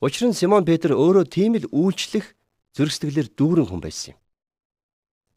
Учир 0.01 0.33
нь 0.33 0.39
Симон 0.39 0.65
Петр 0.65 0.97
өөрөө 0.97 1.25
тийм 1.29 1.55
л 1.61 1.69
үйлчлэх 1.71 2.35
сэтгэлээр 2.75 3.29
дүүрэн 3.37 3.69
хүн 3.69 3.81
байсан 3.85 4.17
юм. 4.17 4.19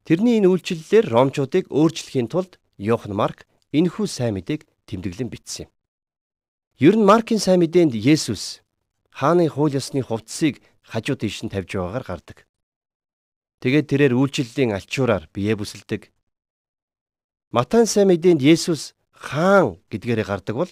Тэрний 0.07 0.39
энэ 0.39 0.49
үйлчлэлээр 0.49 1.05
ромчуудыг 1.11 1.67
өөрчлөхийн 1.69 2.31
тулд 2.31 2.57
Йохан 2.79 3.13
Марк 3.13 3.45
энэхүү 3.75 4.07
сайн 4.07 4.39
мэдээг 4.39 4.63
тэмдэглэн 4.87 5.29
бичсэн 5.29 5.67
юм. 5.67 5.71
Ер 6.79 6.95
нь 6.95 7.05
Маркийн 7.05 7.43
сайн 7.43 7.59
мэдээнд 7.59 7.93
Есүс 7.93 8.62
хааны 9.13 9.45
хууль 9.47 9.77
ёсны 9.77 10.01
хувцсыг 10.01 10.59
хажуу 10.81 11.15
тийш 11.15 11.45
нь 11.45 11.53
тавьж 11.53 11.77
байгаагаар 11.77 12.05
гардаг. 12.09 12.37
Тэгээд 13.61 13.87
тэрээр 13.87 14.13
үйлчлэлийн 14.17 14.75
альчуураар 14.75 15.29
бие 15.31 15.53
бүсэлдэг. 15.55 16.11
Матайн 17.53 17.85
сайн 17.85 18.09
мэдээнд 18.09 18.41
Есүс 18.41 18.97
хаан 19.13 19.79
гэдгээрээ 19.93 20.27
гардаг 20.27 20.55
бол 20.57 20.71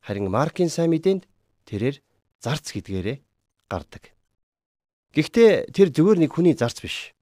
харин 0.00 0.30
Маркийн 0.30 0.70
сайн 0.70 0.94
мэдээнд 0.94 1.26
тэрээр 1.66 2.00
зарц 2.40 2.72
гэдгээрээ 2.72 3.18
гардаг. 3.68 4.14
Гэхдээ 5.12 5.74
тэр 5.74 5.88
зөвхөн 5.92 6.24
нэг 6.24 6.32
хүний 6.32 6.56
зарц 6.56 6.80
биш. 6.80 7.12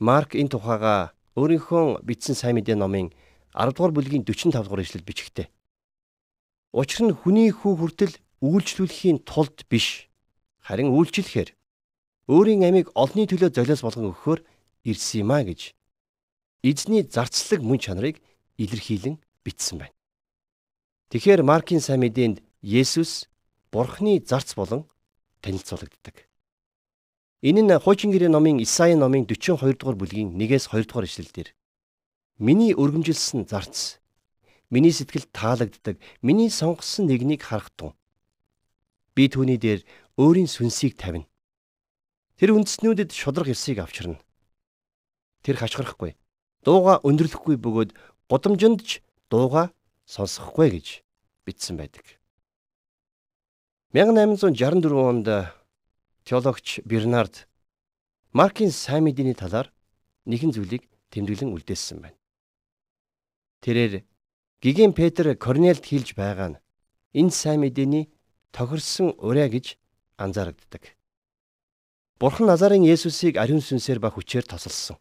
Марк 0.00 0.32
энэ 0.32 0.54
тухайга 0.54 1.12
өөрийнхөө 1.36 2.06
бичсэн 2.06 2.38
сайн 2.38 2.56
мэдээ 2.56 2.78
номын 2.78 3.12
10 3.52 3.76
дугаар 3.76 3.92
бүлгийн 3.92 4.24
45 4.24 4.64
дугаар 4.64 4.80
ишлэл 4.80 5.04
бичгтээ. 5.04 5.52
Учир 6.72 7.04
нь 7.04 7.12
хүний 7.12 7.52
хүү 7.52 7.74
хүртэл 7.76 8.14
үйлчлүүлэхийн 8.44 9.24
тулд 9.24 9.64
биш 9.72 10.12
харин 10.60 10.92
үйлчлэхээр 10.92 11.56
өөрийн 12.28 12.68
амийг 12.68 12.92
олонний 12.92 13.24
төлөө 13.24 13.50
золиос 13.56 13.80
болгон 13.80 14.12
өгөхөөр 14.12 14.40
ирсэн 14.84 15.24
юм 15.24 15.32
а 15.32 15.40
гэж 15.40 15.72
эзний 16.60 17.04
зарцлаг 17.08 17.60
мөн 17.64 17.80
чанарыг 17.80 18.20
илэрхийлэн 18.60 19.16
бичсэн 19.44 19.80
байна. 19.80 19.96
Тэгэхээр 21.08 21.40
Маркийн 21.44 21.80
сайн 21.80 22.00
мэдээнд 22.04 22.44
Есүс 22.60 23.28
Бурхны 23.72 24.20
зарц 24.20 24.56
болон 24.56 24.88
танилцуулагддаг. 25.40 26.28
Энэ 27.44 27.60
нь 27.60 27.76
хуучин 27.80 28.12
гэрээ 28.12 28.32
номын 28.32 28.60
Исаи 28.64 28.96
номын 28.96 29.28
42 29.28 29.76
дугаар 29.76 29.96
бүлгийн 30.00 30.32
1-ээс 30.32 30.72
2 30.72 30.88
дугаар 30.88 31.04
ишлэлдэр 31.04 31.52
Миний 32.40 32.72
өргөмжилсөн 32.72 33.44
зарц 33.46 34.00
миний 34.72 34.90
сэтгэл 34.90 35.28
таалагддаг 35.30 36.00
миний 36.24 36.50
сонгосон 36.50 37.06
нэгнийг 37.06 37.44
харах 37.46 37.70
тун 37.76 37.92
би 39.14 39.30
түүний 39.30 39.58
дээр 39.58 39.80
өөрийн 40.18 40.50
сүнсийг 40.50 40.98
тавина 40.98 41.26
тэр 42.38 42.54
үндэснүүдэд 42.58 43.10
шудраг 43.14 43.48
ёсыг 43.54 43.78
авчирна 43.78 44.18
тэр 45.46 45.56
хашгирахгүй 45.58 46.18
дууга 46.66 46.98
өндөрлөхгүй 47.06 47.56
бөгөөд 47.60 47.90
Гудамжинд 48.28 48.80
ч 48.82 49.04
дууга 49.30 49.70
сонсохгүй 50.08 50.68
гэж 50.74 50.86
бичсэн 51.44 51.76
байдаг. 51.76 52.02
1864 53.92 54.90
онд 54.90 55.28
теологч 56.24 56.80
Бернард 56.82 57.46
Маркийн 58.32 58.72
сайн 58.74 59.04
мэдээний 59.04 59.38
талаар 59.38 59.70
нэгэн 60.26 60.50
зүйлийг 60.50 60.88
тэмдэглэн 61.12 61.54
үлдээсэн 61.54 62.02
байна. 62.02 62.18
Тэрээр 63.62 64.02
гигийн 64.58 64.96
Петр 64.96 65.36
Корнелд 65.38 65.84
хэлж 65.84 66.18
байгаа 66.18 66.56
нь 66.56 66.60
энэ 67.14 67.30
сайн 67.30 67.62
мэдээний 67.62 68.10
тохирсон 68.54 69.18
ураа 69.18 69.50
гэж 69.50 69.74
анзаарагддаг. 70.16 70.94
Бурхан 72.22 72.46
Назарын 72.46 72.86
Есүсийг 72.86 73.34
ариун 73.36 73.58
сүнсээр 73.58 73.98
ба 73.98 74.14
хүчээр 74.14 74.46
тосолсон. 74.46 74.96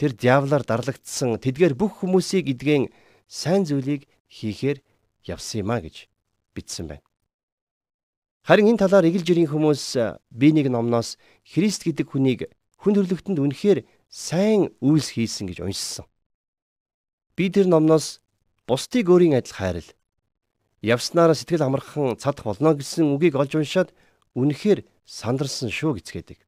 Тэр 0.00 0.16
диавлаар 0.16 0.64
дарлагдсан 0.64 1.36
тэдгээр 1.36 1.76
бүх 1.76 2.00
хүмүүсийг 2.00 2.48
эдгэн 2.56 2.88
сайн 3.28 3.68
зүйлийг 3.68 4.08
хийхээр 4.32 4.80
явсан 5.28 5.60
юм 5.60 5.70
а 5.76 5.84
гэж 5.84 6.08
бичсэн 6.56 6.88
байна. 6.88 7.04
Харин 8.48 8.72
энэ 8.72 8.80
талаар 8.80 9.04
эгэл 9.04 9.28
жирийн 9.28 9.52
хүмүүс 9.52 10.00
би 10.32 10.48
нэг 10.56 10.72
номноос 10.72 11.20
Христ 11.44 11.84
гэдэг 11.84 12.08
хүнийг 12.08 12.48
хүн 12.80 12.96
төрлөختөнд 12.96 13.36
үнэхээр 13.36 13.84
сайн 14.08 14.72
үйлс 14.80 15.12
хийсэн 15.12 15.52
гэж 15.52 15.60
уншсан. 15.60 16.08
Би 17.36 17.52
тэр 17.52 17.68
номноос 17.68 18.24
бусдыг 18.64 19.12
өөрийн 19.12 19.36
адил 19.36 19.52
хайрал 19.52 19.88
явснараа 20.80 21.36
сэтгэл 21.36 21.68
амархан 21.68 22.16
цадах 22.16 22.44
болно 22.48 22.72
гэсэн 22.72 23.12
үгийг 23.12 23.36
олж 23.36 23.56
уншаад 23.56 23.92
үнэхээр 24.32 24.84
сандарсан 25.04 25.68
шүү 25.68 26.00
гэцгээдэг. 26.00 26.40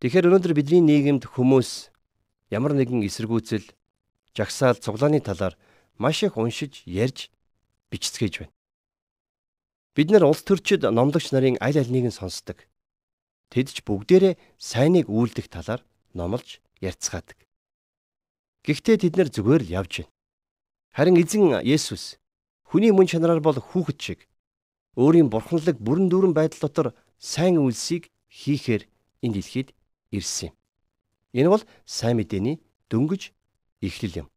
Тэгэхээр 0.00 0.28
өнөөдөр 0.30 0.54
бидний 0.54 0.80
нийгэмд 0.80 1.26
хүмүүс 1.26 1.90
ямар 2.54 2.72
нэгэн 2.72 3.04
эсэргүүцэл, 3.04 3.66
жагсаал, 4.32 4.78
цуглааны 4.78 5.20
талаар 5.20 5.58
маш 5.98 6.22
их 6.22 6.38
уншиж, 6.38 6.86
ярьж, 6.86 7.28
бичцгээж 7.90 8.46
байна. 8.46 8.54
Бид 9.98 10.08
нар 10.14 10.24
улс 10.24 10.46
төрчид 10.46 10.86
номлогч 10.86 11.34
нарын 11.34 11.58
аль 11.60 11.76
аль 11.76 11.90
нэгийг 11.90 12.14
сонсдог. 12.14 12.64
Тэд 13.50 13.74
ч 13.74 13.82
бүгдээрээ 13.82 14.38
сайныг 14.56 15.10
үйлдэх 15.10 15.50
талаар 15.50 15.82
номлож 16.14 16.62
ярьцгаадаг. 16.78 17.36
Гэхдээ 18.62 18.96
тэд 19.02 19.14
нар 19.18 19.28
зүгээр 19.28 19.62
л 19.66 19.74
явж 19.82 19.92
байна. 20.06 20.12
Харин 20.94 21.18
эзэн 21.18 21.60
Есүс 21.66 22.19
хүний 22.70 22.94
мөн 22.94 23.10
чанараар 23.10 23.42
бол 23.42 23.58
хүүхэд 23.58 23.98
шиг 23.98 24.20
өөрийн 24.94 25.26
бурханлаг 25.26 25.76
бүрэн 25.82 26.06
дүүрэн 26.06 26.34
байдал 26.38 26.70
дотор 26.70 26.88
сайн 27.18 27.58
үйлсийг 27.58 28.14
хийхээр 28.30 28.86
энэ 29.26 29.34
дэлхийд 29.42 29.74
ирсэн 30.14 30.54
юм. 30.54 30.54
Энэ 31.34 31.48
бол 31.50 31.64
сайн 31.82 32.22
мэдээний 32.22 32.62
дөнгөж 32.86 33.34
эхлэл 33.82 34.22
юм. 34.22 34.28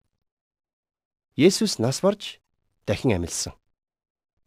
Есүс 1.38 1.78
нас 1.78 2.02
барж 2.02 2.42
дахин 2.90 3.14
амилсан. 3.14 3.54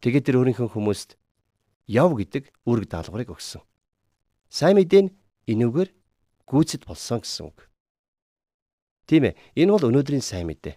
Тэгээд 0.02 0.26
тэр 0.26 0.38
өөрийнхөө 0.42 0.74
хүмүүст 0.74 1.14
яв 1.86 2.10
гэдэг 2.18 2.50
үүрэг 2.66 2.90
даалгаврыг 2.90 3.30
өгсөн. 3.38 3.62
Сайн 4.50 4.82
мэдээ 4.82 5.02
нь 5.06 5.14
энүүгээр 5.46 5.90
гүйцэд 6.46 6.82
болсон 6.86 7.22
гэсэн 7.22 7.50
үг. 7.50 7.70
Тийм 9.06 9.30
ээ, 9.30 9.38
энэ 9.54 9.70
бол 9.70 9.86
өнөөдрийн 9.90 10.22
сайн 10.22 10.50
мэдээ. 10.50 10.74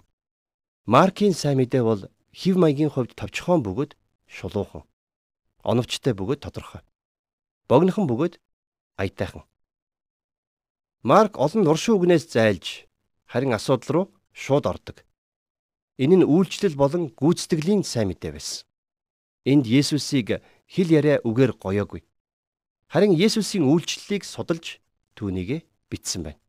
Маркийн 0.86 1.34
сайн 1.34 1.58
мэдээ 1.58 1.82
бол 1.82 2.06
хев 2.33 2.55
маягийн 2.55 2.89
хувьд 2.89 3.15
товчхон 3.15 3.63
бөгөөд 3.63 3.95
шулуухан. 4.27 4.83
Оновчтой 5.63 6.13
бөгөөд 6.13 6.41
тодорхой. 6.45 6.81
Богинохон 7.67 8.07
бөгөөд 8.07 8.39
аятайхан. 8.97 9.43
Марк 11.03 11.37
олон 11.39 11.63
нуршин 11.63 11.95
үгнээс 11.95 12.27
зайлж 12.29 12.85
харин 13.25 13.53
асуудал 13.53 13.89
руу 13.93 14.05
шууд 14.33 14.65
ордог. 14.65 14.97
Энэ 15.97 16.23
нь 16.23 16.27
үйлчлэл 16.27 16.75
болон 16.75 17.11
гүйцэтгэлийн 17.15 17.83
сайн 17.83 18.11
мэдээ 18.11 18.31
байсан. 18.35 18.65
Энд 19.45 19.65
Есүсийг 19.67 20.43
хэл 20.67 20.89
яриа 20.91 21.23
үгээр 21.23 21.53
гоёогүй. 21.55 22.01
Харин 22.91 23.13
Есүсийн 23.15 23.63
үйлчлэлийг 23.67 24.23
судалж 24.23 24.79
түүнийгэ 25.15 25.63
бичсэн 25.91 26.23
байна. 26.23 26.41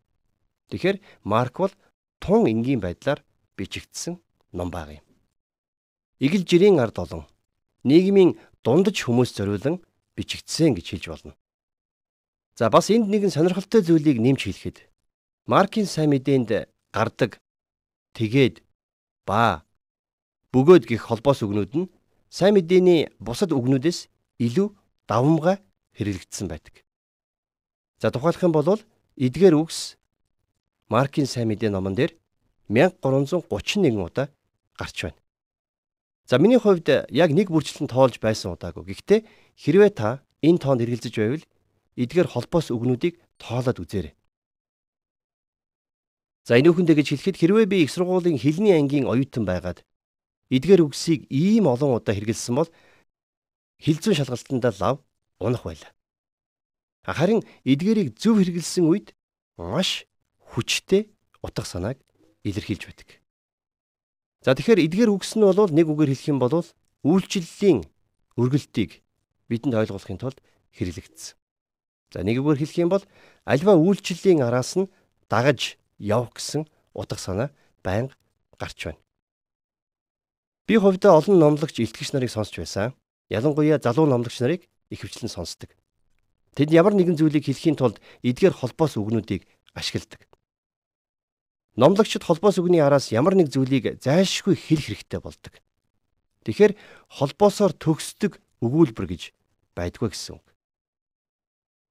Тэгэхээр 0.71 0.99
Марк 1.27 1.55
бол 1.59 1.75
тун 2.23 2.47
энгийн 2.47 2.81
байдлаар 2.81 3.23
бичигдсэн 3.57 4.19
ном 4.53 4.71
баг 4.71 4.99
юм. 4.99 5.10
Игэл 6.21 6.45
жирийн 6.45 6.79
ард 6.79 7.01
олон 7.01 7.25
нийгмийн 7.85 8.37
дундаж 8.65 8.97
хүмүүс 9.01 9.33
зориулан 9.33 9.81
бичигдсэн 10.17 10.77
гэж 10.77 10.87
хэлж 10.93 11.07
болно. 11.09 11.33
За 12.55 12.69
бас 12.69 12.93
энд 12.93 13.09
нэгэн 13.09 13.33
сонирхолтой 13.33 13.81
зүйлийг 13.81 14.21
нэмж 14.21 14.45
хэлэхэд 14.45 14.79
Маркийн 15.49 15.89
сайн 15.89 16.13
мэдээнд 16.13 16.69
гардаг 16.93 17.41
тэгээд 18.13 18.61
ба 19.25 19.65
бөгөөд 20.53 20.85
гих 20.85 21.09
холбоос 21.09 21.41
үгнүүд 21.41 21.73
нь 21.81 21.91
сайн 22.29 22.55
мэдээний 22.55 23.09
бусад 23.17 23.57
үгнүүдээс 23.57 24.13
илүү 24.45 24.69
давмгай 25.09 25.57
хэрэглэгдсэн 25.97 26.47
байдаг. 26.53 26.85
За 27.97 28.13
тухайлах 28.13 28.45
юм 28.45 28.53
бол 28.53 28.81
эдгээр 29.17 29.57
үгс 29.57 29.97
Маркийн 30.93 31.27
сайн 31.27 31.49
мэдээ 31.49 31.71
номон 31.73 31.95
дээр 31.97 32.13
1331 32.69 33.97
удаа 33.97 34.29
гарч 34.77 34.97
байна. 35.09 35.20
За 36.31 36.39
миний 36.39 36.63
хувьд 36.63 36.87
яг 37.11 37.31
нэг 37.35 37.51
бүрчлэн 37.51 37.91
тоолж 37.91 38.23
байсан 38.23 38.55
удаагүй. 38.55 38.95
Гэхдээ 38.95 39.27
хэрвээ 39.59 39.91
та 39.91 40.23
энэ 40.47 40.63
тоонд 40.63 40.79
хэрэгэлзэж 40.87 41.15
байвал 41.19 41.45
эдгээр 41.99 42.31
холбоос 42.31 42.71
үгнүүдийг 42.71 43.19
тоолоод 43.43 43.83
үзээрэй. 43.83 44.15
За 46.47 46.55
энэ 46.55 46.71
үхэндээ 46.71 47.03
гэж 47.03 47.09
хэлэхэд 47.19 47.35
хэрвээ 47.35 47.67
би 47.67 47.83
их 47.83 47.91
сургуулийн 47.91 48.39
хэлний 48.39 48.79
ангийн 48.79 49.11
оюутан 49.11 49.43
байгаад 49.43 49.83
эдгээр 50.55 50.87
үгсийг 50.87 51.27
ийм 51.35 51.67
олон 51.67 51.99
удаа 51.99 52.15
хэрэгэлсэн 52.15 52.55
бол 52.55 52.71
хилцүүн 53.83 54.23
шалгалтандаа 54.23 54.73
лав 54.79 54.97
унах 55.43 55.67
байлаа. 55.67 55.91
Харин 57.03 57.43
эдгээрийг 57.67 58.15
зөв 58.15 58.39
хэрэгэлсэн 58.39 58.87
үед 58.87 59.19
маш 59.59 60.07
хүчтэй 60.55 61.11
утга 61.43 61.67
санааг 61.67 61.99
илэрхийлж 62.47 62.87
байдаг. 62.87 63.20
За 64.41 64.57
тэгэхээр 64.57 64.89
эдгээр 64.89 65.11
үгс 65.13 65.37
нь 65.37 65.45
бол 65.45 65.69
нэг 65.69 65.85
үгээр 65.85 66.17
хэлэх 66.17 66.33
юм 66.33 66.41
бол 66.41 66.65
үйлчлэлийн 67.05 67.85
үргэлтийг 68.41 69.05
бидэнд 69.53 69.77
ойлгуулахын 69.77 70.17
тулд 70.17 70.41
хэрэглэгдсэн. 70.73 71.37
За 72.17 72.25
нэг 72.25 72.41
үгээр 72.41 72.61
хэлэх 72.65 72.79
юм 72.81 72.89
бол 72.89 73.05
альва 73.45 73.77
үйлчлэлийн 73.77 74.41
араас 74.41 74.81
нь 74.81 74.89
дагаж 75.29 75.77
явах 76.01 76.33
гэсэн 76.41 76.65
утга 76.97 77.21
санаа 77.21 77.53
байнга 77.85 78.17
гарч 78.57 78.89
байна. 78.89 79.01
Би 80.65 80.81
хувьдаа 80.81 81.21
олон 81.21 81.37
номлогч 81.37 81.77
илтгэгч 81.77 82.17
нарыг 82.17 82.33
сонсч 82.33 82.57
байсан. 82.57 82.97
Ялангуяа 83.29 83.77
залуу 83.77 84.09
номлогч 84.09 84.41
нарыг 84.41 84.65
ихэвчлэн 84.89 85.29
сонсдог. 85.29 85.69
Тэд 86.57 86.73
ямар 86.73 86.97
нэгэн 86.97 87.21
зүйлийг 87.21 87.45
хэлхийн 87.45 87.77
тулд 87.77 88.01
эдгээр 88.25 88.57
холбоос 88.57 88.97
үгнүүдийг 88.97 89.45
ашигладаг. 89.77 90.30
Номлогчд 91.79 92.25
холбоос 92.27 92.59
үгний 92.59 92.83
араас 92.83 93.13
ямар 93.15 93.39
нэг 93.39 93.53
зүйлийг 93.55 94.03
зайлшгүй 94.03 94.59
хэлэх 94.59 95.07
хэрэгтэй 95.07 95.21
болдог. 95.23 95.55
Тэгэхээр 96.43 96.75
холбоосоор 97.21 97.73
төгсдөг 97.77 98.41
өгүүлбэр 98.59 99.07
гэж 99.07 99.23
байдгүй 99.77 100.11
гэсэн 100.11 100.41
үг. 100.41 100.47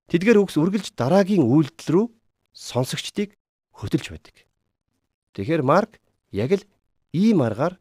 Тэдгээр 0.10 0.42
үгс 0.42 0.58
үргэлж 0.58 0.98
дараагийн 0.98 1.46
үйлдэл 1.46 1.90
рүү 1.94 2.06
сонсогчдыг 2.52 3.38
хөтөлж 3.78 4.10
байдаг. 4.10 4.36
Тэгэхээр 5.38 5.62
Марк 5.64 6.02
яг 6.34 6.52
л 6.58 6.64
ийм 7.14 7.46
аргаар 7.46 7.78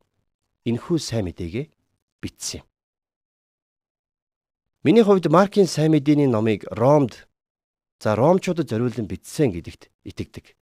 энэхүү 0.68 0.98
сайн 1.00 1.26
мэдээгээ 1.26 1.66
бичсэн 2.20 2.60
юм. 2.62 2.66
Миний 4.84 5.02
хувьд 5.02 5.26
Маркийн 5.32 5.66
сайн 5.66 5.96
мэдээний 5.96 6.28
номыг 6.28 6.68
Ромд 6.68 7.26
за 7.98 8.14
Ромчуудад 8.14 8.68
зориулан 8.68 9.08
бичсэн 9.08 9.50
гэдэгт 9.50 9.90
итгэдэг. 10.04 10.57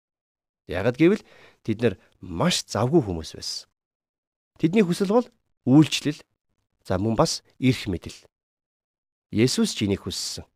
Ягд 0.69 0.97
гэвэл 0.99 1.23
тэд 1.67 1.79
нар 1.83 1.95
маш 2.21 2.63
завгүй 2.67 3.03
хүмүүс 3.03 3.35
байсан. 3.35 3.67
Тэдний 4.59 4.85
хүсэл 4.87 5.11
бол 5.11 5.27
үйлчлэл 5.67 6.21
за 6.87 6.99
мөн 6.99 7.19
бас 7.19 7.43
эрх 7.59 7.87
мэдэл. 7.91 8.15
Есүс 9.33 9.75
ч 9.75 9.87
энийг 9.87 10.07
хүссэн. 10.07 10.47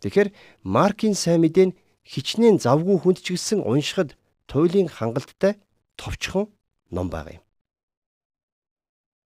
Тэгэхээр 0.00 0.32
Маркийн 0.62 1.16
сайн 1.16 1.42
мэдээ 1.44 1.66
нь 1.72 1.76
хичнээн 2.06 2.62
завгүй 2.62 2.96
хүнд 3.00 3.18
ч 3.20 3.34
гэсэн 3.34 3.64
уншихад 3.64 4.14
туйлын 4.46 4.88
хангалттай 4.88 5.58
товчхон 5.96 6.52
ном 6.94 7.10
баг 7.10 7.40
юм. 7.40 7.42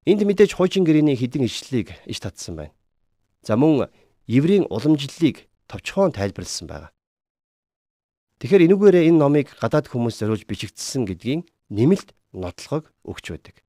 Энд 0.09 0.25
мэдээж 0.25 0.57
хуучин 0.57 0.87
гэрээний 0.87 1.15
хідэн 1.19 1.45
ишлэлийг 1.45 1.93
иш 2.09 2.19
татсан 2.25 2.57
байна. 2.57 2.75
За 3.45 3.55
мөн 3.61 3.93
еврейн 4.27 4.65
уламжлалыг 4.71 5.47
товчхон 5.69 6.17
тайлбарлсан 6.17 6.67
байна. 6.67 6.89
Тэгэхээр 8.41 8.67
энүүгээрээ 8.73 9.05
энэ 9.13 9.21
номыг 9.21 9.53
гадаад 9.61 9.93
хүмүүс 9.93 10.17
зориулж 10.17 10.49
бичигдсэн 10.49 11.05
гэдгийн 11.05 11.45
нэмэлт 11.69 12.17
нотлохог 12.33 12.89
өгч 13.05 13.37
байдаг. 13.37 13.61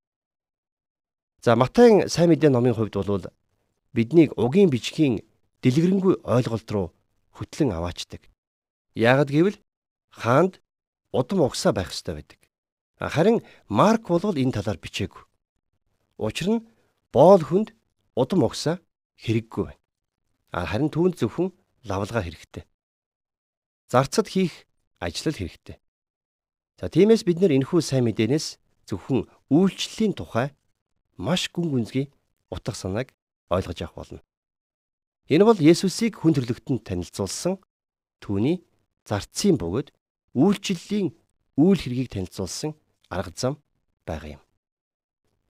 За 1.44 1.60
Матайн 1.60 2.08
сайн 2.08 2.32
мэдээ 2.32 2.48
номын 2.48 2.72
хувьд 2.80 2.96
бол 2.96 3.28
биднийг 3.92 4.32
угийн 4.40 4.72
бичгийн 4.72 5.20
дэлгэрэнгүй 5.60 6.24
ойлголт 6.24 6.70
руу 6.72 6.88
хөтлөн 7.36 7.76
аваачдаг. 7.76 8.32
Яагад 8.96 9.28
гэвэл 9.28 9.60
хаанд 10.08 10.64
удам 11.12 11.44
угсаа 11.44 11.76
байх 11.76 11.92
ёстой 11.92 12.24
байдаг. 12.24 12.40
Харин 12.96 13.44
Марк 13.68 14.08
бол 14.08 14.24
энэ 14.24 14.56
талаар 14.56 14.80
бичээгүй. 14.80 15.24
Учир 16.16 16.48
нь 16.48 16.66
боол 17.12 17.44
хүнд 17.44 17.76
удам 18.16 18.48
угсаа 18.48 18.80
хэрэггүй 19.20 19.64
байна. 19.68 19.84
Харин 20.54 20.88
түүнд 20.94 21.20
зөвхөн 21.20 21.52
лавлгаа 21.84 22.24
хэрэгтэй. 22.24 22.64
Зарцад 23.92 24.32
хийх 24.32 24.54
ажил 25.04 25.36
хэрэгтэй. 25.36 25.76
За 26.80 26.88
тиймээс 26.88 27.28
бид 27.28 27.44
нар 27.44 27.52
энэхүү 27.52 27.84
сайн 27.84 28.08
мэдээнээс 28.08 28.56
зөвхөн 28.88 29.28
үйлчлэлийн 29.52 30.16
тухай 30.16 30.56
маш 31.20 31.52
гүн 31.52 31.68
гүнзгий 31.68 32.08
утга 32.48 32.72
санааг 32.72 33.12
ойлгож 33.52 33.84
авах 33.84 34.00
болно. 34.00 34.24
Энэ 35.28 35.44
бол 35.44 35.60
Есүсийг 35.60 36.16
хүн 36.16 36.32
төрлөختөнд 36.40 36.88
танилцуулсан 36.88 37.60
түүний 38.24 38.64
зарцын 39.04 39.60
бөгөөд 39.60 39.92
үйлчлэлийн 40.40 41.12
үйл 41.60 41.80
хэргийг 41.84 42.16
танилцуулсан 42.16 42.72
арга 43.12 43.36
зам 43.36 43.60
байгаа 44.08 44.40
юм. 44.40 44.44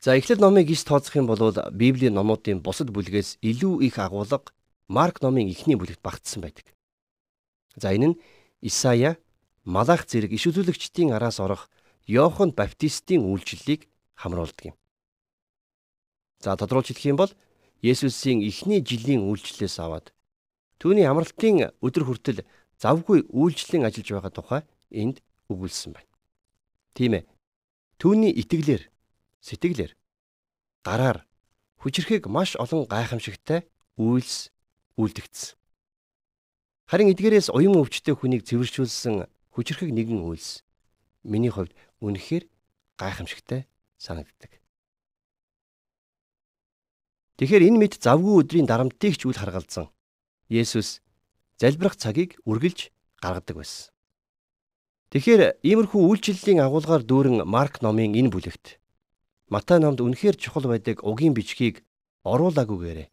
За 0.01 0.17
эхлэл 0.17 0.41
номыг 0.41 0.65
иш 0.73 0.81
тооцох 0.81 1.13
юм 1.13 1.29
бол 1.29 1.53
Библийн 1.77 2.17
номуудын 2.17 2.57
бусад 2.65 2.89
бүлгээс 2.89 3.37
илүү 3.45 3.85
их 3.85 4.01
агуулга 4.01 4.49
Марк 4.89 5.21
номын 5.21 5.45
эхний 5.45 5.77
бүлэгт 5.77 6.01
багтсан 6.01 6.41
байдаг. 6.41 6.65
За 7.75 7.93
энэ 7.95 8.15
нь 8.15 8.19
Исая, 8.61 9.17
Малах 9.63 10.09
зэрэг 10.09 10.33
иш 10.33 10.49
үзүүлэгчдийн 10.49 11.13
араас 11.13 11.39
орох 11.39 11.69
Иохан 12.09 12.51
Баптистийн 12.51 13.21
үйлчлэлийг 13.21 13.87
хамруулдаг 14.17 14.73
юм. 14.73 14.75
За 16.41 16.57
тодруулж 16.57 16.89
хэлэх 16.89 17.05
юм 17.13 17.17
бол 17.21 17.31
Есүсийн 17.81 18.41
эхний 18.41 18.81
жилийн 18.81 19.21
үйлчлэлээс 19.25 19.77
аваад 19.81 20.13
түүний 20.81 21.05
амралтын 21.05 21.69
өдөр 21.81 22.03
хүртэл 22.09 22.41
завгүй 22.81 23.29
үйлчлэн 23.29 23.85
ажиллаж 23.85 24.09
байгаа 24.09 24.33
тухай 24.33 24.61
энд 24.89 25.21
өгүүлсэн 25.49 25.93
байна. 25.93 26.09
Тийм 26.97 27.13
ээ. 27.21 27.23
Түүний 28.01 28.33
итгэлээр, 28.41 28.89
сэтгэлээр, 29.45 29.93
гараар 30.81 31.25
хүчрэхэг 31.81 32.25
маш 32.25 32.57
олон 32.57 32.89
гайхамшигтай 32.89 33.69
үйлс 34.01 34.49
үлдэгдсэн. 34.97 35.60
Харин 36.91 37.15
эдгээрээс 37.15 37.55
уян 37.55 37.79
өвчтэй 37.79 38.11
хүнийг 38.11 38.43
цэвэршүүлсэн 38.43 39.23
хүчрэхэг 39.55 39.95
нэгэн 39.95 40.27
үйлс 40.27 40.67
миний 41.23 41.47
хувьд 41.47 41.71
үнэхээр 42.03 42.51
гайхамшигтай 42.99 43.63
санагддаг. 43.95 44.59
Тэгэхээр 47.39 47.63
энэ 47.71 47.79
мэд 47.79 47.93
завгүй 47.95 48.43
өдрийн 48.43 48.67
дарамтыг 48.67 49.15
ч 49.15 49.23
үл 49.23 49.39
харгалзан 49.39 49.87
Есүс 50.51 50.99
залбирах 51.55 51.95
цагийг 51.95 52.35
үргэлж 52.43 52.91
гаргадаг 53.23 53.55
байсан. 53.55 53.95
Тэгэхээр 55.15 55.63
иймэрхүү 55.63 55.95
үйлчлэлийн 55.95 56.59
агуулгаар 56.59 57.07
дүүрэн 57.07 57.47
Марк 57.47 57.79
номын 57.79 58.19
энэ 58.19 58.35
бүлэгт 58.35 58.83
Матай 59.47 59.79
номд 59.79 60.03
үнэхээр 60.03 60.35
чухал 60.35 60.67
байдаг 60.67 61.07
угийн 61.07 61.31
бичгийг 61.31 61.87
оруулаагүйгээрээ 62.27 63.07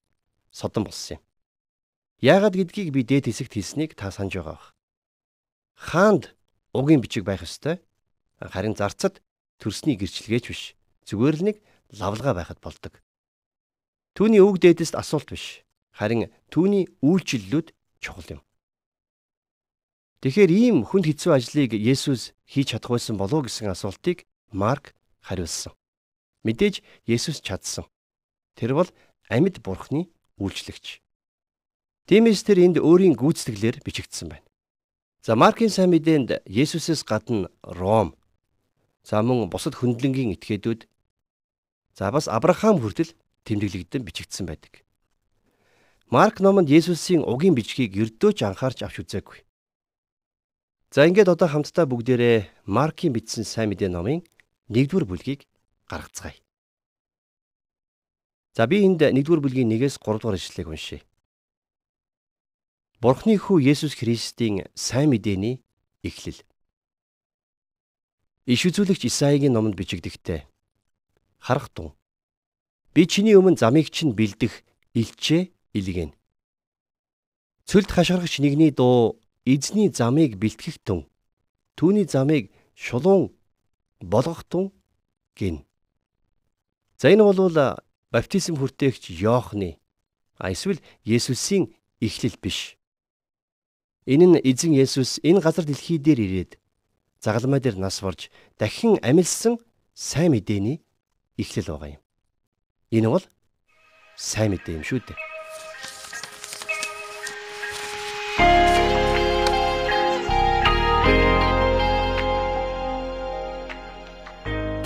содон 0.51 0.83
болсон 0.83 1.23
юм. 1.23 1.28
Яагаад 2.19 2.59
гэдгийг 2.59 2.91
би 2.91 3.07
дээд 3.07 3.31
хэсэгт 3.31 3.55
хэлснийг 3.55 3.95
та 3.95 4.11
санаж 4.11 4.35
байгаа 4.35 4.59
бах. 4.59 4.75
Хаанд 5.79 6.35
угийн 6.75 6.99
бичиг 6.99 7.23
байх 7.23 7.47
ёстой. 7.47 7.79
Харин 8.43 8.75
зарцад 8.75 9.23
төрсний 9.63 9.95
гэрчлэгээч 9.95 10.45
биш. 10.51 10.75
Зүгээр 11.07 11.37
л 11.39 11.47
нэг 11.47 11.57
лавлгаа 11.95 12.35
байхад 12.35 12.59
болдог. 12.59 12.99
Түүний 14.19 14.43
үг 14.43 14.59
дээдэст 14.59 14.99
асуулт 14.99 15.31
биш. 15.31 15.63
Харин 15.95 16.27
түүний 16.51 16.91
үйлчлэлүүд 17.07 17.71
чухал 18.03 18.27
юм. 18.35 18.43
Тэгэхээр 20.19 20.51
ийм 20.51 20.77
хүнд 20.83 21.07
хэцүү 21.07 21.31
ажлыг 21.31 21.79
Есүс 21.79 22.35
хийж 22.51 22.75
чадах 22.75 22.99
байсан 22.99 23.15
болов 23.15 23.47
уу 23.47 23.47
гэсэн 23.47 23.71
асуултыг 23.71 24.27
Марк 24.51 24.99
хариулсан. 25.23 25.71
Мэдээж 26.43 26.83
Есүс 27.07 27.39
чадсан. 27.39 27.87
Тэр 28.59 28.75
бол 28.75 28.91
амьд 29.31 29.63
бурхны 29.63 30.11
үйлчлэгч. 30.43 30.99
Тиймээс 32.09 32.41
тэр 32.41 32.65
энд 32.65 32.81
өөрийн 32.81 33.21
гүйцэтгэлээр 33.21 33.85
бичигдсэн 33.85 34.33
байна. 34.33 34.47
За 35.21 35.37
Маркийн 35.37 35.69
сайн 35.69 35.93
мэдээнд 35.93 36.41
Есүсээс 36.49 37.05
гадна 37.05 37.53
Ром, 37.61 38.17
за 39.05 39.21
мөн 39.21 39.53
бусад 39.53 39.77
хөндлөнгийн 39.77 40.33
этгээдүүд, 40.41 40.89
за 41.93 42.09
бас 42.09 42.25
Авраам 42.33 42.81
хүртэл 42.81 43.13
тэмдэглэгдэн 43.45 44.09
бичигдсэн 44.09 44.49
байдаг. 44.49 44.81
Марк 46.09 46.41
номонд 46.41 46.73
Есүсийн 46.73 47.29
угийн 47.29 47.53
бичгийг 47.53 47.93
ердөөч 47.93 48.41
анхаарч 48.41 48.89
авч 48.89 49.05
үзээгүй. 49.05 49.45
За 50.89 51.05
ингээд 51.05 51.29
одоо 51.29 51.53
хамтдаа 51.53 51.85
бүгдээрээ 51.85 52.65
Маркийн 52.65 53.13
бичсэн 53.13 53.45
сайн 53.45 53.69
мэдээ 53.69 53.93
номын 53.93 54.25
1-р 54.73 55.05
бүлгийг 55.05 55.45
гаргацгаая. 55.85 56.41
За 58.57 58.65
би 58.65 58.81
энд 58.81 59.05
1-р 59.05 59.41
бүлгийн 59.45 59.69
1-ээс 59.69 60.01
3-р 60.01 60.41
ишлэгийг 60.41 60.73
уншийе. 60.73 61.08
Бурхны 62.99 63.39
хүү 63.39 63.63
Есүс 63.63 63.95
Христийн 63.95 64.67
сайн 64.75 65.15
мэдээний 65.15 65.63
эхлэл. 66.03 66.43
Иш 68.49 68.67
үзүүлэгч 68.67 69.07
Исаигийн 69.07 69.55
номонд 69.55 69.79
бичигдэхтэй 69.79 70.49
харах 71.39 71.71
тун 71.71 71.95
Би 72.99 73.07
чиний 73.07 73.39
өмнө 73.39 73.55
замыг 73.55 73.95
чинь 73.95 74.17
бэлдэх 74.19 74.65
илчээ 74.91 75.55
илгэн. 75.79 76.11
Цөлд 77.63 77.91
хашгирагч 77.95 78.43
нэгний 78.43 78.75
дуу 78.75 79.23
эзний 79.47 79.93
замыг 79.95 80.35
бэлтгэх 80.35 80.83
тун. 80.83 81.07
Түүний 81.79 82.11
замыг 82.11 82.51
шулуун 82.75 83.31
болгох 84.03 84.43
тун 84.51 84.73
гин. 85.39 85.63
За 86.99 87.15
энэ 87.15 87.23
бол 87.23 87.55
баптизм 88.11 88.59
хүртээгч 88.59 89.15
Йоохны 89.15 89.79
эсвэл 90.43 90.83
Есүсийн 91.07 91.71
эхлэл 92.03 92.35
биш. 92.43 92.78
Энэ 94.09 94.25
нь 94.25 94.41
эзэн 94.41 94.73
Есүс 94.73 95.21
энэ 95.21 95.45
газар 95.45 95.69
дэлхий 95.69 96.01
дээр 96.01 96.21
ирээд 96.25 96.51
загалмай 97.21 97.61
дээр 97.61 97.77
нас 97.77 98.01
барж 98.01 98.33
дахин 98.57 98.97
амилсан 99.05 99.61
сайн 99.93 100.33
мэдээний 100.33 100.81
эхлэл 101.37 101.77
байгаа 101.77 102.01
юм. 102.01 102.03
Энэ 102.89 103.09
бол 103.13 103.25
сайн 104.17 104.57
мэдээ 104.57 104.81
юм 104.81 104.85
шүү 104.89 105.05
дээ. 105.05 105.19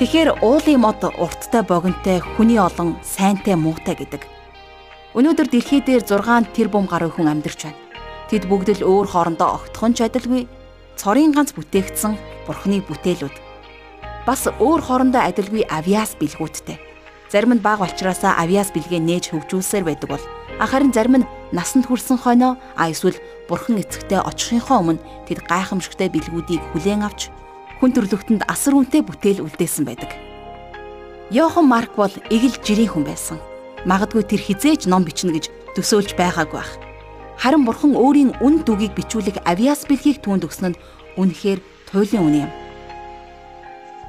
Тэгэхээр 0.02 0.42
уулын 0.42 0.82
мод 0.82 0.98
урттай 1.06 1.62
богинтой 1.62 2.18
хүний 2.34 2.58
олон 2.58 2.98
сайнтай 3.06 3.54
муутай 3.54 3.94
гэдэг. 3.94 4.26
Өнөөдөр 5.14 5.46
дэлхий 5.46 5.78
дээр 5.78 6.02
6 6.02 6.50
тэрбум 6.50 6.90
гаруй 6.90 7.14
хүн 7.14 7.30
амьдарч 7.30 7.70
байна. 7.70 7.81
Тэд 8.32 8.48
бүгд 8.48 8.80
л 8.80 8.88
өөр 8.88 9.12
хоорондоо 9.12 9.60
огтхон 9.60 9.92
ч 9.92 10.08
адилгүй 10.08 10.48
цорын 10.96 11.36
ганц 11.36 11.52
бүтээгдсэн 11.52 12.16
Бурхны 12.48 12.80
бүтээлүүд. 12.80 13.36
Бас 14.24 14.48
өөр 14.48 14.80
хоорондоо 14.80 15.20
адилгүй 15.20 15.68
авиас 15.68 16.16
бэлгүүдтэй. 16.16 16.80
Зарим 17.28 17.52
нь 17.52 17.60
баг 17.60 17.84
болчраасаа 17.84 18.40
авиас 18.40 18.72
бэлгээ 18.72 19.04
нээж 19.04 19.36
хөгжүүлсээр 19.36 19.84
байдаг 19.84 20.16
бол 20.16 20.24
харин 20.56 20.96
зарим 20.96 21.20
нь 21.20 21.28
насанд 21.52 21.84
хүрсэн 21.84 22.16
хойноо 22.24 22.56
а 22.72 22.88
эсвэл 22.88 23.20
бурхан 23.52 23.76
эцэгтэй 23.84 24.24
очихынхоо 24.24 24.80
өмнө 24.80 25.04
тэд 25.28 25.44
гайхамшигтай 25.44 26.08
бэлгүүдийг 26.08 26.64
хүлээн 26.72 27.04
авч 27.04 27.28
хүн 27.84 27.92
төрлөختөнд 27.92 28.48
асар 28.48 28.80
үнэтэй 28.80 29.04
бүтээл 29.04 29.44
үлдээсэн 29.44 29.84
байдаг. 29.84 30.08
Йохан 31.28 31.68
Марк 31.68 32.00
бол 32.00 32.16
эгэл 32.32 32.56
жирийн 32.64 32.96
хүн 32.96 33.04
байсан. 33.04 33.36
Магадгүй 33.84 34.24
тэр 34.24 34.40
хизээж 34.40 34.88
ном 34.88 35.04
бичнэ 35.04 35.36
гэж 35.36 35.52
төсөөлж 35.76 36.16
байгаагүй 36.16 36.56
байх. 36.56 36.91
Харин 37.38 37.64
бурхан 37.64 37.96
өөрийн 37.96 38.36
үн 38.42 38.64
дүгийг 38.66 38.96
бичүүлэх 38.96 39.40
авиас 39.46 39.86
бэлгийг 39.88 40.20
түүнд 40.20 40.46
өгсөн 40.46 40.76
нь 40.76 40.80
үнэхээр 41.16 41.60
туйлын 41.88 42.24
үн 42.26 42.36
юм. 42.44 42.50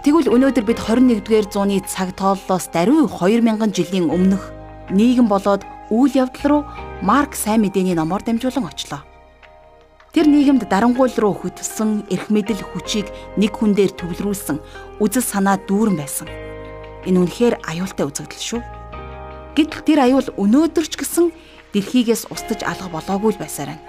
Тэгвэл 0.03 0.35
өнөөдөр 0.35 0.65
бид 0.67 0.79
21-р 0.83 1.47
зууны 1.47 1.79
цаг 1.87 2.11
тооллоос 2.19 2.67
даруй 2.75 3.07
2000 3.07 3.71
жилийн 3.71 4.11
өмнөх 4.11 4.51
нийгэм 4.91 5.31
болоод 5.31 5.63
үйл 5.87 6.11
явдал 6.27 6.47
руу 6.51 6.61
Марк 6.99 7.35
сайн 7.35 7.63
мэдээний 7.63 7.95
номоор 7.95 8.19
дамжуулан 8.23 8.67
очлоо. 8.67 9.07
Тэр 10.13 10.27
нийгэмд 10.27 10.67
дарангуул 10.69 11.15
руу 11.17 11.33
хөтлсөн 11.33 12.05
эрх 12.11 12.29
мэдэл 12.29 12.61
хүчийг 12.61 13.07
нэг 13.39 13.55
хүн 13.55 13.73
дээр 13.73 13.95
төвлөрүүлсэн 13.97 14.59
үзэл 14.99 15.25
санаа 15.25 15.57
дүүрэн 15.57 15.97
байсан. 15.97 16.27
Энэ 17.07 17.23
үнэхээр 17.23 17.63
аюултай 17.65 18.05
үзэгдэл 18.05 18.43
шүү. 18.43 18.61
Гэтэл 19.57 19.81
тэр 19.87 19.99
аюул 20.05 20.27
өнөөдөр 20.37 20.85
ч 20.85 21.01
гэсэн 21.01 21.33
дэлхийгээс 21.73 22.29
устж 22.29 22.61
алга 22.61 22.87
болоогүй 22.93 23.33
л 23.33 23.41
байсаар 23.41 23.73
байна. 23.73 23.83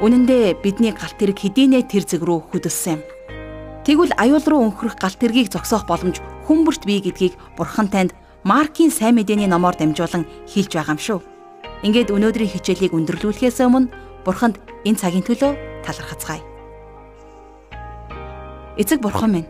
Үнэн 0.00 0.24
дээр 0.24 0.56
бидний 0.60 0.92
галт 0.92 1.16
тэрэг 1.20 1.40
хэдийнэ 1.40 1.84
тэр 1.88 2.04
зэг 2.08 2.24
рүү 2.24 2.52
хөдөлсөн 2.52 3.00
юм. 3.00 3.02
Тэгвэл 3.84 4.16
аюул 4.16 4.44
руу 4.44 4.60
өнхрөх 4.68 4.96
галт 4.96 5.20
тэргийг 5.20 5.52
зогсоох 5.52 5.84
боломж 5.88 6.20
хүмүүрт 6.48 6.84
бий 6.84 7.00
гэдгийг 7.00 7.36
Бурхан 7.56 7.88
танд 7.88 8.12
Маркийн 8.44 8.88
сайн 8.88 9.16
мэдээний 9.16 9.48
номоор 9.48 9.76
дамжуулан 9.76 10.24
хэлж 10.48 10.72
байгаа 10.72 10.96
юм 10.96 11.00
шүү. 11.00 11.18
Ингээд 11.84 12.12
өнөөдрийн 12.12 12.52
хичээлийг 12.52 12.92
өндөрлүүлэхээс 12.96 13.60
өмнө 13.64 13.92
Бурханд 14.24 14.60
энэ 14.84 15.00
цагийн 15.00 15.24
төлөө 15.24 15.84
талархацгаая. 15.84 16.44
Эцэг 18.80 19.00
Бурхан 19.00 19.32
минь 19.32 19.48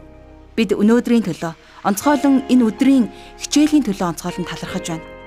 бид 0.59 0.75
өнөөдрийн 0.75 1.27
төлөө 1.27 1.55
онцгойлон 1.87 2.47
энэ 2.51 2.67
өдрийн 2.67 3.07
хичээлийн 3.39 3.87
төлөө 3.87 4.15
онцгойлон 4.15 4.47
талархаж 4.47 4.87
байна. 4.91 5.20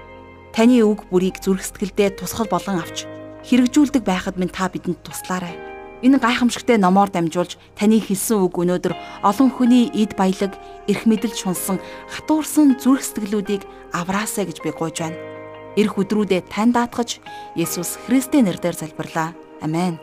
Таны 0.54 0.86
үг 0.86 1.10
бүрийг 1.10 1.42
зүрх 1.42 1.66
сэтгэлдээ 1.66 2.22
тусгал 2.22 2.46
болгон 2.46 2.78
авч 2.78 3.10
хэрэгжүүлдэг 3.50 4.06
байхад 4.06 4.38
минь 4.38 4.54
та 4.54 4.70
бидэнд 4.70 5.02
туслаарай. 5.02 5.58
Энэ 6.06 6.22
гайхамшигтай 6.22 6.78
номоор 6.78 7.10
дамжуулж 7.10 7.58
таны 7.74 7.98
хэлсэн 7.98 8.38
үг 8.46 8.62
өнөөдөр 8.62 8.94
олон 9.26 9.50
хүний 9.50 9.90
эд 9.90 10.14
баялаг, 10.14 10.54
эрх 10.86 11.10
мэдэл 11.10 11.34
шунсан 11.34 11.82
хатуурсан 12.06 12.78
зүрх 12.78 13.02
сэтгэлүүдийг 13.02 13.66
авраасаа 13.98 14.46
гэж 14.46 14.62
би 14.62 14.70
гуйж 14.70 15.02
байна. 15.02 15.18
Ирэх 15.74 15.98
өдрүүдэд 15.98 16.54
тань 16.54 16.70
даатгаж 16.70 17.18
Есүс 17.58 17.98
Христийн 18.06 18.46
нэрээр 18.46 18.78
залбирлаа. 18.78 19.34
Амен. 19.58 19.98